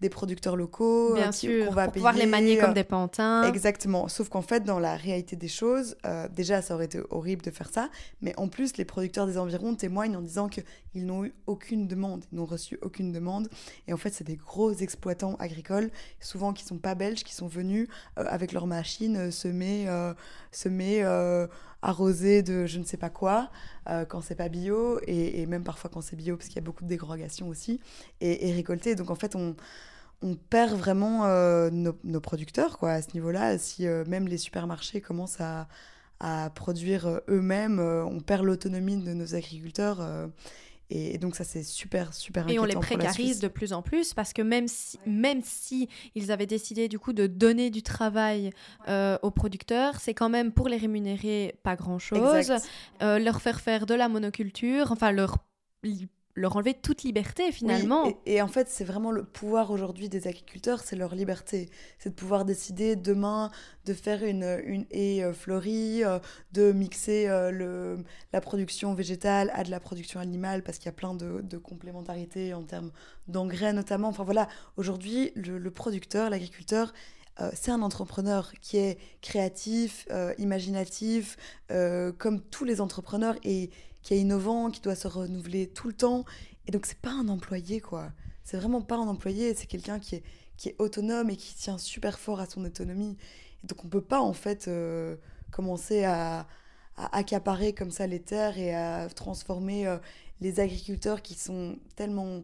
[0.00, 1.14] des producteurs locaux.
[1.14, 3.44] Bien sûr, va pour pouvoir les manier comme des pantins.
[3.44, 4.08] Exactement.
[4.08, 5.96] Sauf qu'en fait, dans la réalité des choses,
[6.34, 7.90] déjà, ça aurait été horrible de faire ça.
[8.20, 12.24] Mais en plus, les producteurs des environs témoignent en disant qu'ils n'ont eu aucune demande.
[12.32, 13.48] Ils n'ont reçu aucune demande.
[13.86, 17.46] Et en fait, c'est des gros exploits agricoles, souvent qui sont pas belges, qui sont
[17.48, 19.30] venus euh, avec leurs machines
[20.52, 21.46] euh, semer, euh,
[21.82, 23.50] arroser de je ne sais pas quoi
[24.08, 26.84] quand c'est pas bio, et, même parfois quand c'est bio, parce qu'il y a beaucoup
[26.84, 27.80] de dégradation aussi,
[28.20, 28.94] et, récolter.
[28.94, 29.56] Donc en fait, on,
[30.22, 31.26] on perd vraiment
[31.70, 33.58] nos, producteurs quoi, à ce niveau-là.
[33.58, 35.66] Si même les supermarchés commencent à,
[36.20, 40.00] à produire eux-mêmes, on perd l'autonomie de nos agriculteurs.
[40.94, 44.34] Et, donc ça c'est super super Et on les précarise de plus en plus parce
[44.34, 48.50] que même si, même si ils avaient décidé du coup de donner du travail
[48.88, 52.52] euh, aux producteurs, c'est quand même pour les rémunérer pas grand chose,
[53.00, 55.38] euh, leur faire faire de la monoculture, enfin leur
[56.34, 58.10] leur enlever toute liberté finalement.
[58.24, 61.68] et, en fait, c'est vraiment le pouvoir aujourd'hui des agriculteurs, c'est leur liberté.
[61.98, 63.50] C'est de pouvoir décider demain
[63.84, 66.18] de faire une, une haie euh, fleurie, euh,
[66.52, 70.88] de mixer euh, le, la production végétale à de la production animale, parce qu'il y
[70.88, 72.92] a plein de, de complémentarités en termes
[73.28, 74.08] d'engrais notamment.
[74.08, 76.92] Enfin voilà, aujourd'hui, le, producteur, l'agriculteur,
[77.54, 80.06] c'est un entrepreneur qui est créatif,
[80.36, 81.36] imaginatif,
[82.18, 83.70] comme tous les entrepreneurs, et
[84.02, 86.24] qui est innovant, qui doit se renouveler tout le temps.
[86.66, 88.12] Et donc, c'est pas un employé, quoi.
[88.44, 90.22] C'est vraiment pas un employé, c'est quelqu'un qui est,
[90.56, 93.16] qui est autonome et qui tient super fort à son autonomie.
[93.62, 95.16] Et donc, on peut pas, en fait, euh,
[95.50, 96.46] commencer à,
[96.96, 99.98] à, accaparer comme ça les terres et à transformer euh,
[100.40, 102.42] les agriculteurs qui sont tellement,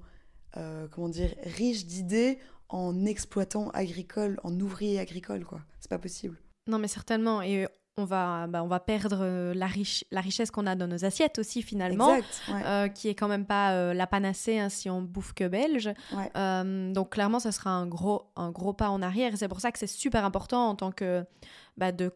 [0.57, 2.39] euh, comment dire, riches d'idées
[2.69, 5.61] en exploitants agricoles, en ouvriers agricoles, quoi.
[5.81, 6.39] C'est pas possible.
[6.67, 7.43] Non, mais certainement.
[7.43, 7.67] Et
[7.99, 11.05] on va, bah, on va perdre euh, la, riche, la richesse qu'on a dans nos
[11.05, 12.17] assiettes aussi finalement,
[12.51, 15.91] euh, qui est quand même pas euh, la panacée hein, si on bouffe que belge.
[16.95, 19.33] donc clairement, ça sera un gros, un gros pas en arrière.
[19.37, 21.25] C'est pour ça que c'est super important en tant que,
[21.77, 22.13] bah, de,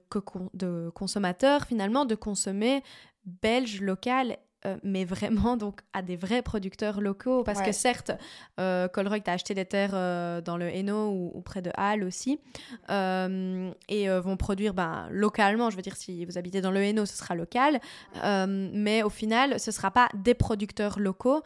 [0.55, 2.83] de consommateur finalement de consommer
[3.25, 7.43] belge, local euh, mais vraiment donc à des vrais producteurs locaux.
[7.43, 8.13] Parce que certes,
[8.61, 12.39] euh, Colruyt a acheté des terres euh, dans le Hainaut ou, près de Halle aussi,
[12.91, 15.71] euh, et vont produire ben, localement.
[15.71, 17.81] Je veux dire, si vous habitez dans le Hainaut, ce sera local,
[18.49, 21.43] mais au final, ce ne sera pas des producteurs locaux,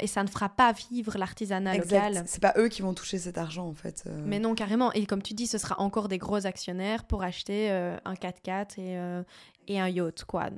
[0.00, 2.22] et ça ne fera pas vivre l'artisanat local.
[2.26, 4.04] C'est pas eux qui vont toucher cet argent en fait.
[4.24, 4.92] Mais non, carrément.
[4.92, 9.24] Et comme tu dis, ce sera encore des gros actionnaires pour acheter un 4x4 et,
[9.66, 10.50] et un yacht, quoi.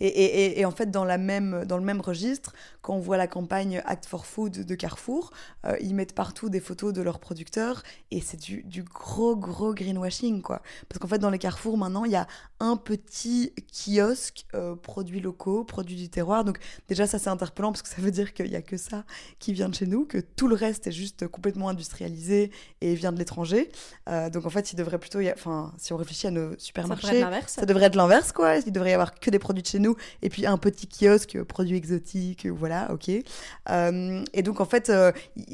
[0.00, 3.82] Et, en fait, dans, la même, dans le même registre, quand on voit la campagne
[3.84, 5.30] Act for Food de Carrefour,
[5.66, 9.74] euh, ils mettent partout des photos de leurs producteurs et c'est du, du, gros, gros
[9.74, 10.62] greenwashing, quoi.
[10.88, 12.26] Parce qu'en fait, dans les carrefours, maintenant, il y a
[12.60, 16.44] un petit kiosque euh, produits locaux, produits du terroir.
[16.44, 19.04] Donc, déjà, ça, c'est interpellant parce que ça veut dire qu'il n'y a que ça
[19.38, 23.12] qui vient de chez nous, que tout le reste est juste complètement industrialisé et vient
[23.12, 23.70] de l'étranger.
[24.08, 27.22] Euh, donc, en fait, il devrait plutôt, y enfin, si on réfléchit à nos supermarchés,
[27.46, 28.56] ça devrait être l'inverse, quoi.
[28.56, 29.89] Il devrait y avoir que des produits de chez nous
[30.22, 33.08] et puis un petit kiosque produits exotiques, voilà, ok.
[33.08, 34.92] et donc, en fait,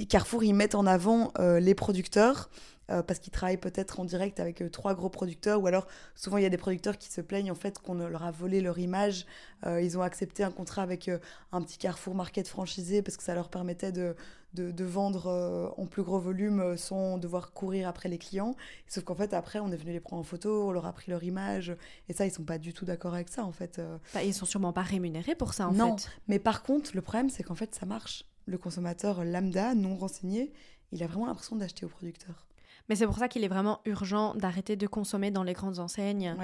[0.09, 2.49] Carrefour, ils mettent en avant euh, les producteurs.
[2.91, 6.37] Euh, parce qu'ils travaillent peut-être en direct avec euh, trois gros producteurs, ou alors souvent
[6.37, 8.79] il y a des producteurs qui se plaignent en fait qu'on leur a volé leur
[8.79, 9.27] image.
[9.67, 11.11] ils ont accepté un contrat avec
[11.53, 14.15] un petit Carrefour Market franchisé parce que ça leur permettait de,
[14.55, 18.55] de, vendre en plus gros volume sans devoir courir après les clients.
[18.87, 21.11] Sauf qu'en fait après on est venu les prendre en photo, on leur a pris
[21.11, 21.75] leur image,
[22.09, 23.81] et ça ils sont pas du tout d'accord avec ça en fait.
[24.15, 26.09] Bah, ils sont sûrement pas rémunérés pour ça en non, fait.
[26.29, 30.53] mais par contre le problème c'est qu'en fait ça marche le consommateur lambda, non renseigné,
[30.93, 32.46] il a vraiment l'impression d'acheter au producteur.
[32.89, 36.35] Mais c'est pour ça qu'il est vraiment urgent d'arrêter de consommer dans les grandes enseignes.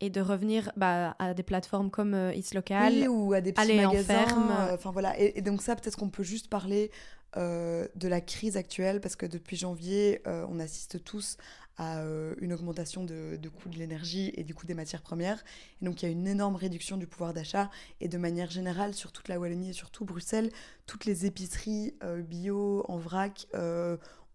[0.00, 3.08] Et de revenir bah, à des plateformes comme euh, It's Local.
[3.08, 4.26] ou à des petits magasins.
[4.60, 5.18] Euh, enfin voilà.
[5.18, 6.92] Et, donc ça, peut-être qu'on peut juste parler
[7.36, 11.36] euh, de la crise actuelle parce que depuis janvier, on assiste tous
[11.78, 15.42] à euh, une augmentation de, de coût de l'énergie et du coût des matières premières.
[15.80, 17.70] Et donc il y a une énorme réduction du pouvoir d'achat.
[18.00, 20.50] Et de manière générale, sur toute la Wallonie et surtout Bruxelles,
[20.86, 23.46] toutes les épiceries euh, bio en vrac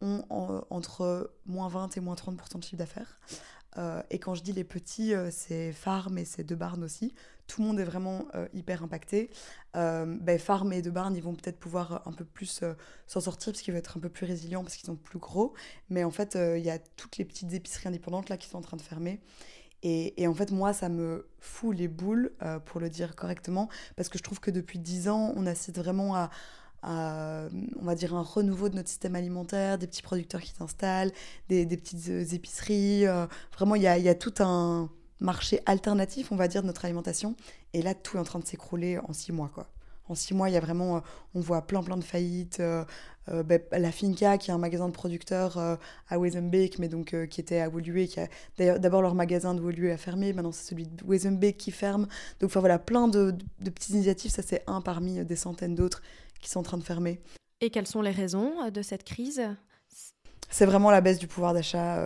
[0.04, 3.20] euh, entre moins 20 et moins 30% de chiffre d'affaires.
[4.10, 7.14] et quand je dis les petits, c'est Farm et c'est De Barn aussi
[7.48, 9.30] tout le monde est vraiment euh, hyper impacté.
[9.76, 12.74] Euh, ben, Farm et De Barn, ils vont peut-être pouvoir un peu plus euh,
[13.08, 15.54] s'en sortir parce qu'ils vont être un peu plus résilients parce qu'ils sont plus gros.
[15.90, 18.62] Mais en fait, il y a toutes les petites épiceries indépendantes là qui sont en
[18.62, 19.22] train de fermer.
[19.86, 22.32] Et, en fait, moi, ça me fout les boules,
[22.64, 26.16] pour le dire correctement, parce que je trouve que depuis 10 ans, on assiste vraiment
[26.16, 26.30] à,
[26.84, 31.12] on va dire, un renouveau de notre système alimentaire, des petits producteurs qui s'installent,
[31.50, 33.06] des, petites épiceries.
[33.56, 34.90] vraiment, il y y a tout un
[35.24, 37.36] marché alternatif, on va dire, de notre alimentation.
[37.74, 39.68] Et là, tout est en train de s'écrouler en six mois, quoi.
[40.10, 41.00] En six mois, il y a vraiment, euh,
[41.34, 42.60] on voit plein plein de faillites.
[42.60, 42.84] Euh,
[43.30, 47.40] euh, ben, la Finca, qui est un magasin de producteurs à Wezenbeek, mais donc qui
[47.40, 50.88] était à Woluwe, qui a d'abord leur magasin de Woluwe a fermé, maintenant c'est celui
[50.88, 52.08] de Wezenbeek qui ferme.
[52.42, 54.32] Donc voilà, plein de, de petites initiatives.
[54.32, 56.02] Ça c'est un parmi des centaines d'autres
[56.44, 57.20] qui sont en train de fermer.
[57.62, 59.42] Et quelles sont les raisons de cette crise?
[60.50, 62.00] C'est vraiment la baisse du pouvoir d'achat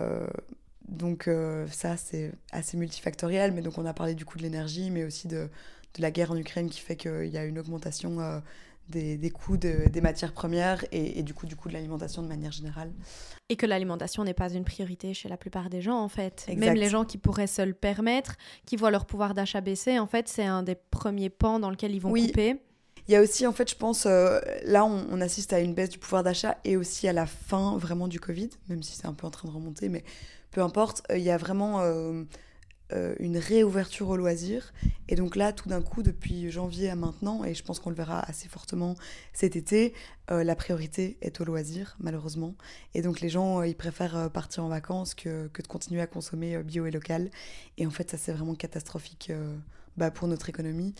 [0.88, 4.90] donc euh, ça, c'est assez multifactoriel, mais donc on a parlé du coût de l'énergie,
[4.90, 5.48] mais aussi de,
[5.94, 8.40] de, la guerre en Ukraine qui fait qu'il y a une augmentation euh,
[8.88, 12.52] des, des, coûts des matières premières et, du coup du coût de l'alimentation de manière
[12.52, 12.90] générale.
[13.50, 16.46] Et que l'alimentation n'est pas une priorité chez la plupart des gens en fait.
[16.56, 20.06] Même les gens qui pourraient se le permettre, qui voient leur pouvoir d'achat baisser, en
[20.06, 22.28] fait c'est un des premiers pans dans lequel ils vont oui.
[22.28, 22.62] couper.
[23.08, 25.88] Il y a aussi, en fait, je pense, euh, là, on, assiste à une baisse
[25.88, 29.14] du pouvoir d'achat et aussi à la fin vraiment du Covid, même si c'est un
[29.14, 30.04] peu en train de remonter, mais
[30.50, 32.24] peu importe, euh, il y a vraiment euh,
[33.18, 34.74] une réouverture au loisir.
[35.08, 37.96] Et donc là, tout d'un coup, depuis janvier à maintenant, et je pense qu'on le
[37.96, 38.94] verra assez fortement
[39.32, 39.94] cet été,
[40.28, 42.54] la priorité est au loisir, malheureusement.
[42.92, 46.62] Et donc les gens, ils préfèrent partir en vacances que, que, de continuer à consommer
[46.62, 47.30] bio et local.
[47.78, 49.32] Et en fait, ça, c'est vraiment catastrophique.
[49.98, 50.94] Bah, pour notre économie.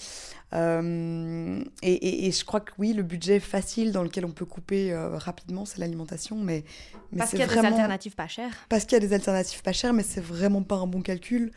[0.54, 4.92] Euh, et, et, je crois que oui, le budget facile dans lequel on peut couper
[4.92, 6.34] euh, rapidement, c'est l'alimentation.
[6.34, 6.64] Mais,
[7.12, 8.66] mais parce qu'il y a des alternatives pas chères.
[8.68, 11.52] Parce qu'il y a des alternatives pas chères, mais c'est vraiment pas un bon calcul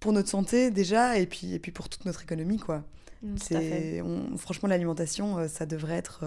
[0.00, 2.58] pour notre santé déjà, et puis, et puis pour toute notre économie.
[2.58, 2.82] quoi.
[3.22, 4.02] Mmh, c'est,
[4.36, 6.24] franchement, l'alimentation, euh, ça devrait être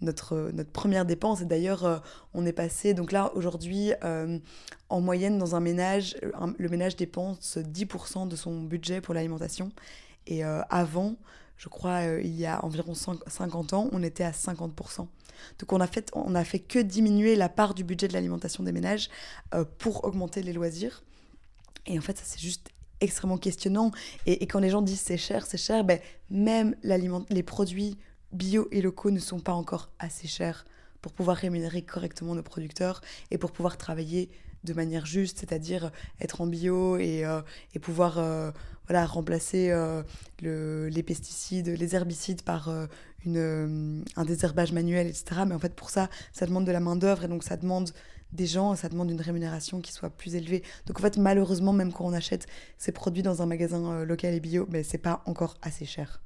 [0.00, 1.40] notre, notre première dépense.
[1.40, 1.98] Et d'ailleurs, euh,
[2.34, 4.38] on est passé, donc là, aujourd'hui, euh,
[4.88, 6.16] en moyenne, dans un ménage,
[6.58, 9.70] le ménage dépense 10% de son budget pour l'alimentation.
[10.26, 11.16] Et euh, avant,
[11.56, 15.06] je crois, il y a environ 50 ans, on était à 50%.
[15.58, 18.62] Donc on a fait, on a fait que diminuer la part du budget de l'alimentation
[18.62, 19.08] des ménages
[19.78, 21.02] pour augmenter les loisirs.
[21.86, 22.68] Et en fait, ça c'est juste
[23.00, 23.90] extrêmement questionnant.
[24.26, 25.98] Et, et, quand les gens disent c'est cher, c'est cher, ben,
[26.28, 27.96] même les produits
[28.32, 30.64] bio et locaux ne sont pas encore assez chers
[31.02, 33.00] pour pouvoir rémunérer correctement nos producteurs
[33.30, 34.30] et pour pouvoir travailler
[34.64, 37.40] de manière juste, c'est-à-dire être en bio et, euh,
[37.80, 38.50] pouvoir euh,
[38.86, 40.02] voilà, remplacer euh,
[40.42, 45.42] le, les pesticides, les herbicides par un désherbage manuel, etc.
[45.46, 47.90] Mais en fait, pour ça, ça demande de la main-d'œuvre et donc ça demande
[48.32, 50.62] des gens, ça demande une rémunération qui soit plus élevée.
[50.86, 52.46] Donc en fait, malheureusement, même quand on achète
[52.78, 56.20] ces produits dans un magasin local et bio, mais ben, c'est pas encore assez cher.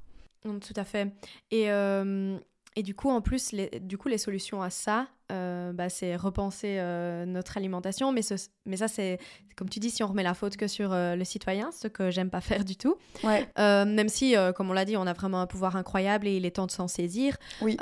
[0.45, 1.11] Tout à fait.
[1.51, 2.37] Et, euh,
[2.75, 6.15] et du coup, en plus, les, du coup, les solutions à ça, euh, bah, c'est
[6.15, 8.11] repenser euh, notre alimentation.
[8.11, 8.35] Mais, ce,
[8.65, 9.17] mais ça, c'est
[9.55, 12.29] comme tu dis, si on remet la faute que sur le citoyen, ce que j'aime
[12.29, 12.97] pas faire du tout.
[13.23, 13.47] Ouais.
[13.57, 16.51] même si, comme on l'a dit, on a vraiment un pouvoir incroyable et il est
[16.51, 17.37] temps de s'en saisir.
[17.61, 17.77] Oui.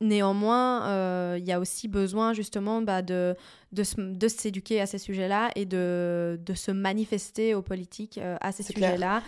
[0.00, 3.34] néanmoins, il y a aussi besoin justement bah, de,
[3.72, 8.62] de, de s'éduquer à ces sujets-là et de, de se manifester aux politiques à ces
[8.62, 9.22] sujets-là.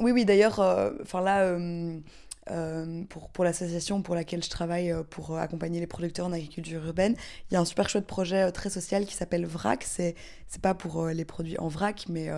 [0.00, 0.60] Oui, oui, d'ailleurs,
[1.02, 1.56] enfin là
[2.52, 6.84] euh, pour, pour l'association pour laquelle je travaille euh, pour accompagner les producteurs en agriculture
[6.86, 7.16] urbaine.
[7.50, 9.82] Il y a un super chouette projet euh, très social qui s'appelle VRAC.
[9.82, 10.14] C'est
[10.46, 12.30] c'est pas pour les produits en vrac, mais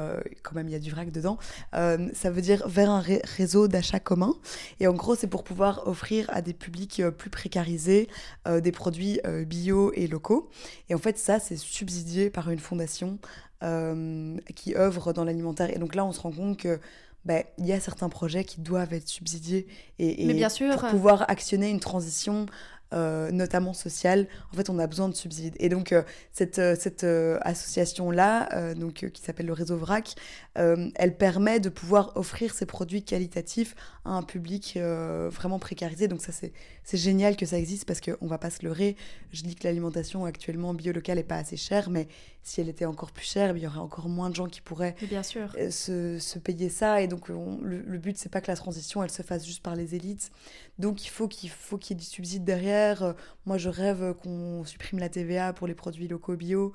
[0.42, 1.36] quand même il y a du vrac dedans.
[1.74, 3.02] ça veut dire vers un
[3.36, 4.32] réseau d'achat commun.
[4.80, 8.08] Et en gros, c'est pour pouvoir offrir à des publics plus précarisés
[8.48, 10.48] des produits bio et locaux.
[10.88, 13.18] Et en fait, ça, c'est subsidié par une fondation
[13.60, 15.68] qui œuvre dans l'alimentaire.
[15.68, 16.80] Et donc là, on se rend compte que
[17.28, 19.66] bah, il y a certains projets qui doivent être subsidiés
[19.98, 20.74] et, et bien sûr.
[20.76, 22.46] pour pouvoir actionner une transition
[22.94, 25.54] euh, notamment sociale, en fait, on a besoin de subsides.
[25.58, 30.14] Et donc, euh, cette, euh, cette association-là, donc qui s'appelle le réseau VRAC,
[30.54, 33.74] elle permet de pouvoir offrir ces produits qualitatifs
[34.04, 36.08] à un public vraiment précarisé.
[36.08, 38.96] Donc, ça, c'est génial que ça existe parce qu'on ne va pas se leurrer.
[39.32, 42.08] Je dis que l'alimentation actuellement bio-locale n'est pas assez chère, mais
[42.42, 44.96] si elle était encore plus chère, il y aurait encore moins de gens qui pourraient
[45.02, 45.54] bien sûr.
[45.70, 47.02] Se, se, payer ça.
[47.02, 49.76] Et donc, le, le, but, c'est pas que la transition, elle se fasse juste par
[49.76, 50.30] les élites.
[50.78, 53.12] Donc, il faut qu'il faut qu'il y ait du subside derrière euh,
[53.46, 56.72] moi, je rêve qu'on supprime la TVA pour les produits locaux bio.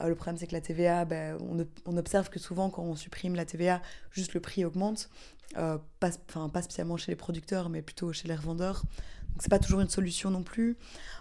[0.00, 1.38] Euh, le problème, c'est que la TVA, ben,
[1.86, 3.80] on, observe que souvent, quand on supprime la TVA,
[4.10, 5.08] juste le prix augmente.
[5.56, 6.10] Euh, pas,
[6.52, 8.82] pas spécialement chez les producteurs, mais plutôt chez les revendeurs.
[8.82, 10.76] Donc, c'est pas toujours une solution non plus.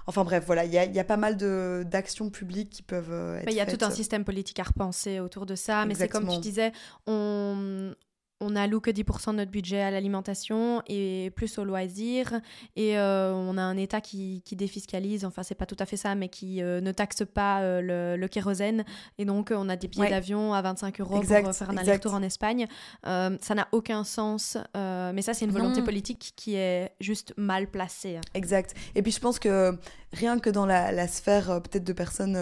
[0.07, 1.37] Enfin bref, voilà, il y a, y a, pas mal
[1.85, 3.11] d'actions publiques qui peuvent
[3.41, 3.49] être.
[3.49, 6.27] Il y a tout un système politique à repenser autour de ça, mais c'est comme
[6.27, 6.71] tu disais,
[7.07, 7.93] on,
[8.41, 12.41] on alloue que 10% de notre budget à l'alimentation et plus aux loisirs.
[12.75, 16.15] Et euh, on a un État qui, défiscalise, enfin c'est pas tout à fait ça,
[16.15, 18.83] mais qui euh, ne taxe pas euh, le, kérosène.
[19.17, 22.21] Et donc on a des billets d'avion à 25 euros pour faire un aller-retour en
[22.21, 22.67] Espagne.
[23.03, 28.19] ça n'a aucun sens, mais ça c'est une volonté politique qui est juste mal placée.
[28.33, 28.73] Exact.
[28.95, 29.77] Et puis je pense que
[30.11, 32.37] rien que dans la, la sphère peut-être de personnes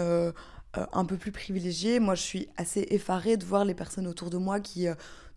[0.74, 4.38] un peu plus privilégiées, moi je suis assez effarée de voir les personnes autour de
[4.38, 4.88] moi qui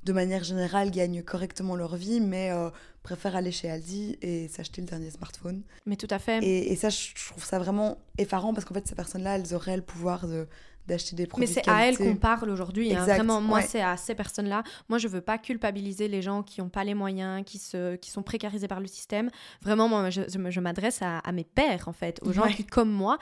[0.07, 2.69] de manière générale, gagnent correctement leur vie, mais euh,
[3.03, 5.63] préfèrent aller chez Aldi et s'acheter le dernier smartphone.
[5.85, 6.39] Mais tout à fait.
[6.41, 9.83] Et, ça, je trouve ça vraiment effarant parce qu'en fait, ces personnes-là, elles auraient le
[9.83, 10.47] pouvoir de
[10.87, 11.47] d'acheter des produits.
[11.47, 12.93] Mais c'est à elles qu'on parle aujourd'hui.
[12.93, 13.03] Hein.
[13.03, 14.63] Vraiment, moi, c'est à ces personnes-là.
[14.89, 18.09] Moi, je veux pas culpabiliser les gens qui n'ont pas les moyens, qui, se, qui
[18.09, 19.29] sont précarisés par le système.
[19.61, 23.17] Vraiment, moi, je, je, m'adresse à, mes pères, en fait, aux gens qui, comme moi,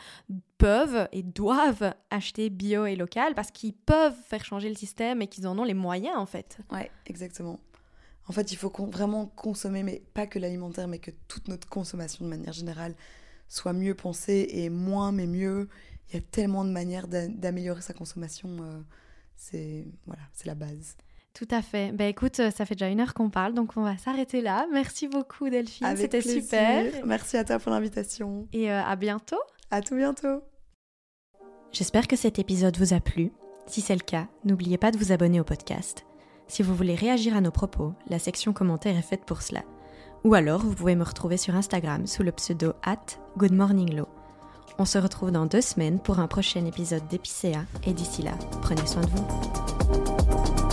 [0.57, 5.28] peuvent et doivent acheter bio et local parce qu'ils peuvent faire changer le système et
[5.28, 6.59] qu'ils en ont les moyens, en fait.
[6.72, 7.59] Ouais, exactement.
[8.28, 12.26] En fait, il faut vraiment consommer, mais pas que l'alimentaire, mais que toute notre consommation
[12.26, 12.95] de manière générale
[13.47, 15.70] soit mieux pensée et moins mais mieux
[16.10, 18.49] il y a tellement de manières d'améliorer sa consommation.
[18.62, 18.82] Euh,
[19.36, 20.95] c'est voilà, c'est la base.
[21.34, 21.91] Tout à fait.
[21.91, 24.68] Ben écoute, ça fait déjà une heure qu'on parle, donc on va s'arrêter là.
[24.72, 27.06] Merci beaucoup Delphine, c'était super.
[27.06, 28.47] Merci à toi pour l'invitation.
[28.53, 29.41] Et euh, à bientôt.
[29.70, 30.41] À tout bientôt.
[31.74, 33.34] J'espère que cet épisode vous a plu.
[33.68, 36.06] Si c'est le cas, n'oubliez pas de vous abonner au podcast.
[36.47, 39.64] Si vous voulez réagir à nos propos, la section commentaires est faite pour cela.
[40.24, 43.06] Ou alors, vous pouvez me retrouver sur Instagram sous le pseudo at
[43.38, 44.08] goodmorninglow.
[44.78, 48.86] On se retrouve dans deux semaines pour un prochain épisode d'Épicéa et d'ici là, prenez
[48.86, 50.64] soin de vous.